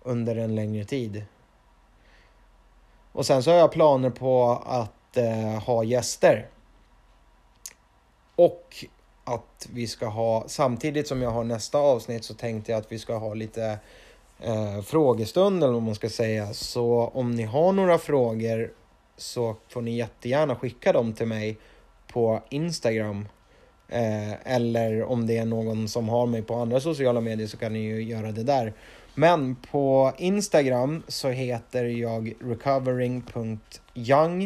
under 0.01 0.35
en 0.35 0.55
längre 0.55 0.85
tid. 0.85 1.23
Och 3.11 3.25
sen 3.25 3.43
så 3.43 3.51
har 3.51 3.57
jag 3.57 3.71
planer 3.71 4.09
på 4.09 4.61
att 4.65 5.17
eh, 5.17 5.63
ha 5.63 5.83
gäster. 5.83 6.49
Och 8.35 8.85
att 9.23 9.67
vi 9.73 9.87
ska 9.87 10.07
ha, 10.07 10.43
samtidigt 10.47 11.07
som 11.07 11.21
jag 11.21 11.31
har 11.31 11.43
nästa 11.43 11.77
avsnitt 11.77 12.23
så 12.23 12.33
tänkte 12.33 12.71
jag 12.71 12.79
att 12.79 12.91
vi 12.91 12.99
ska 12.99 13.17
ha 13.17 13.33
lite 13.33 13.79
eh, 14.39 14.81
frågestund 14.81 15.63
eller 15.63 15.73
vad 15.73 15.83
man 15.83 15.95
ska 15.95 16.09
säga. 16.09 16.53
Så 16.53 17.11
om 17.13 17.31
ni 17.31 17.43
har 17.43 17.71
några 17.73 17.97
frågor 17.97 18.73
så 19.17 19.55
får 19.67 19.81
ni 19.81 19.97
jättegärna 19.97 20.55
skicka 20.55 20.93
dem 20.93 21.13
till 21.13 21.27
mig 21.27 21.57
på 22.13 22.43
Instagram. 22.49 23.27
Eh, 23.87 24.53
eller 24.55 25.03
om 25.03 25.27
det 25.27 25.37
är 25.37 25.45
någon 25.45 25.87
som 25.87 26.09
har 26.09 26.25
mig 26.25 26.41
på 26.41 26.55
andra 26.55 26.79
sociala 26.79 27.21
medier 27.21 27.47
så 27.47 27.57
kan 27.57 27.73
ni 27.73 27.79
ju 27.79 28.03
göra 28.03 28.31
det 28.31 28.43
där. 28.43 28.73
Men 29.15 29.55
på 29.55 30.13
Instagram 30.17 31.03
så 31.07 31.29
heter 31.29 31.85
jag 31.85 32.33
recovering.young. 32.41 34.43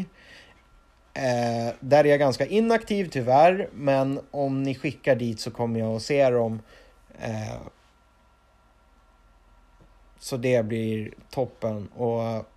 Eh, 1.13 1.73
där 1.79 2.05
är 2.05 2.09
jag 2.09 2.19
ganska 2.19 2.45
inaktiv 2.45 3.09
tyvärr, 3.11 3.69
men 3.73 4.19
om 4.31 4.63
ni 4.63 4.75
skickar 4.75 5.15
dit 5.15 5.39
så 5.39 5.51
kommer 5.51 5.79
jag 5.79 5.95
att 5.95 6.01
se 6.01 6.29
dem. 6.29 6.61
Eh, 7.19 7.57
så 10.19 10.37
det 10.37 10.65
blir 10.65 11.13
toppen. 11.29 11.87
Och 11.87 12.52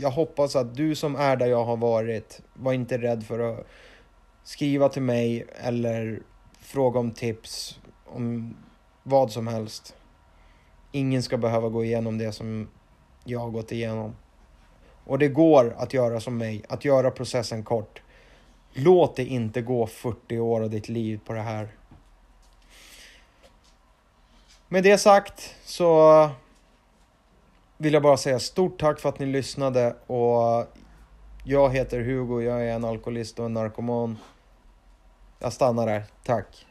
jag 0.00 0.10
hoppas 0.10 0.56
att 0.56 0.74
du 0.74 0.94
som 0.94 1.16
är 1.16 1.36
där 1.36 1.46
jag 1.46 1.64
har 1.64 1.76
varit, 1.76 2.40
var 2.54 2.72
inte 2.72 2.98
rädd 2.98 3.26
för 3.26 3.38
att 3.38 3.66
skriva 4.44 4.88
till 4.88 5.02
mig 5.02 5.46
eller 5.62 6.22
fråga 6.60 7.00
om 7.00 7.10
tips 7.10 7.80
om 8.06 8.56
vad 9.02 9.32
som 9.32 9.46
helst. 9.46 9.96
Ingen 10.92 11.22
ska 11.22 11.36
behöva 11.36 11.68
gå 11.68 11.84
igenom 11.84 12.18
det 12.18 12.32
som 12.32 12.68
jag 13.24 13.40
har 13.40 13.50
gått 13.50 13.72
igenom. 13.72 14.16
Och 15.04 15.18
det 15.18 15.28
går 15.28 15.74
att 15.78 15.94
göra 15.94 16.20
som 16.20 16.38
mig, 16.38 16.64
att 16.68 16.84
göra 16.84 17.10
processen 17.10 17.64
kort. 17.64 18.02
Låt 18.72 19.16
det 19.16 19.24
inte 19.24 19.62
gå 19.62 19.86
40 19.86 20.38
år 20.38 20.60
av 20.60 20.70
ditt 20.70 20.88
liv 20.88 21.20
på 21.24 21.32
det 21.32 21.42
här. 21.42 21.68
Med 24.68 24.82
det 24.82 24.98
sagt 24.98 25.54
så 25.64 26.30
vill 27.78 27.92
jag 27.92 28.02
bara 28.02 28.16
säga 28.16 28.38
stort 28.38 28.80
tack 28.80 29.00
för 29.00 29.08
att 29.08 29.18
ni 29.18 29.26
lyssnade 29.26 29.96
och 30.06 30.66
jag 31.44 31.70
heter 31.70 32.00
Hugo, 32.00 32.40
jag 32.40 32.66
är 32.66 32.74
en 32.74 32.84
alkoholist 32.84 33.38
och 33.38 33.46
en 33.46 33.54
narkoman. 33.54 34.18
Jag 35.38 35.52
stannar 35.52 35.86
där, 35.86 36.04
tack. 36.24 36.66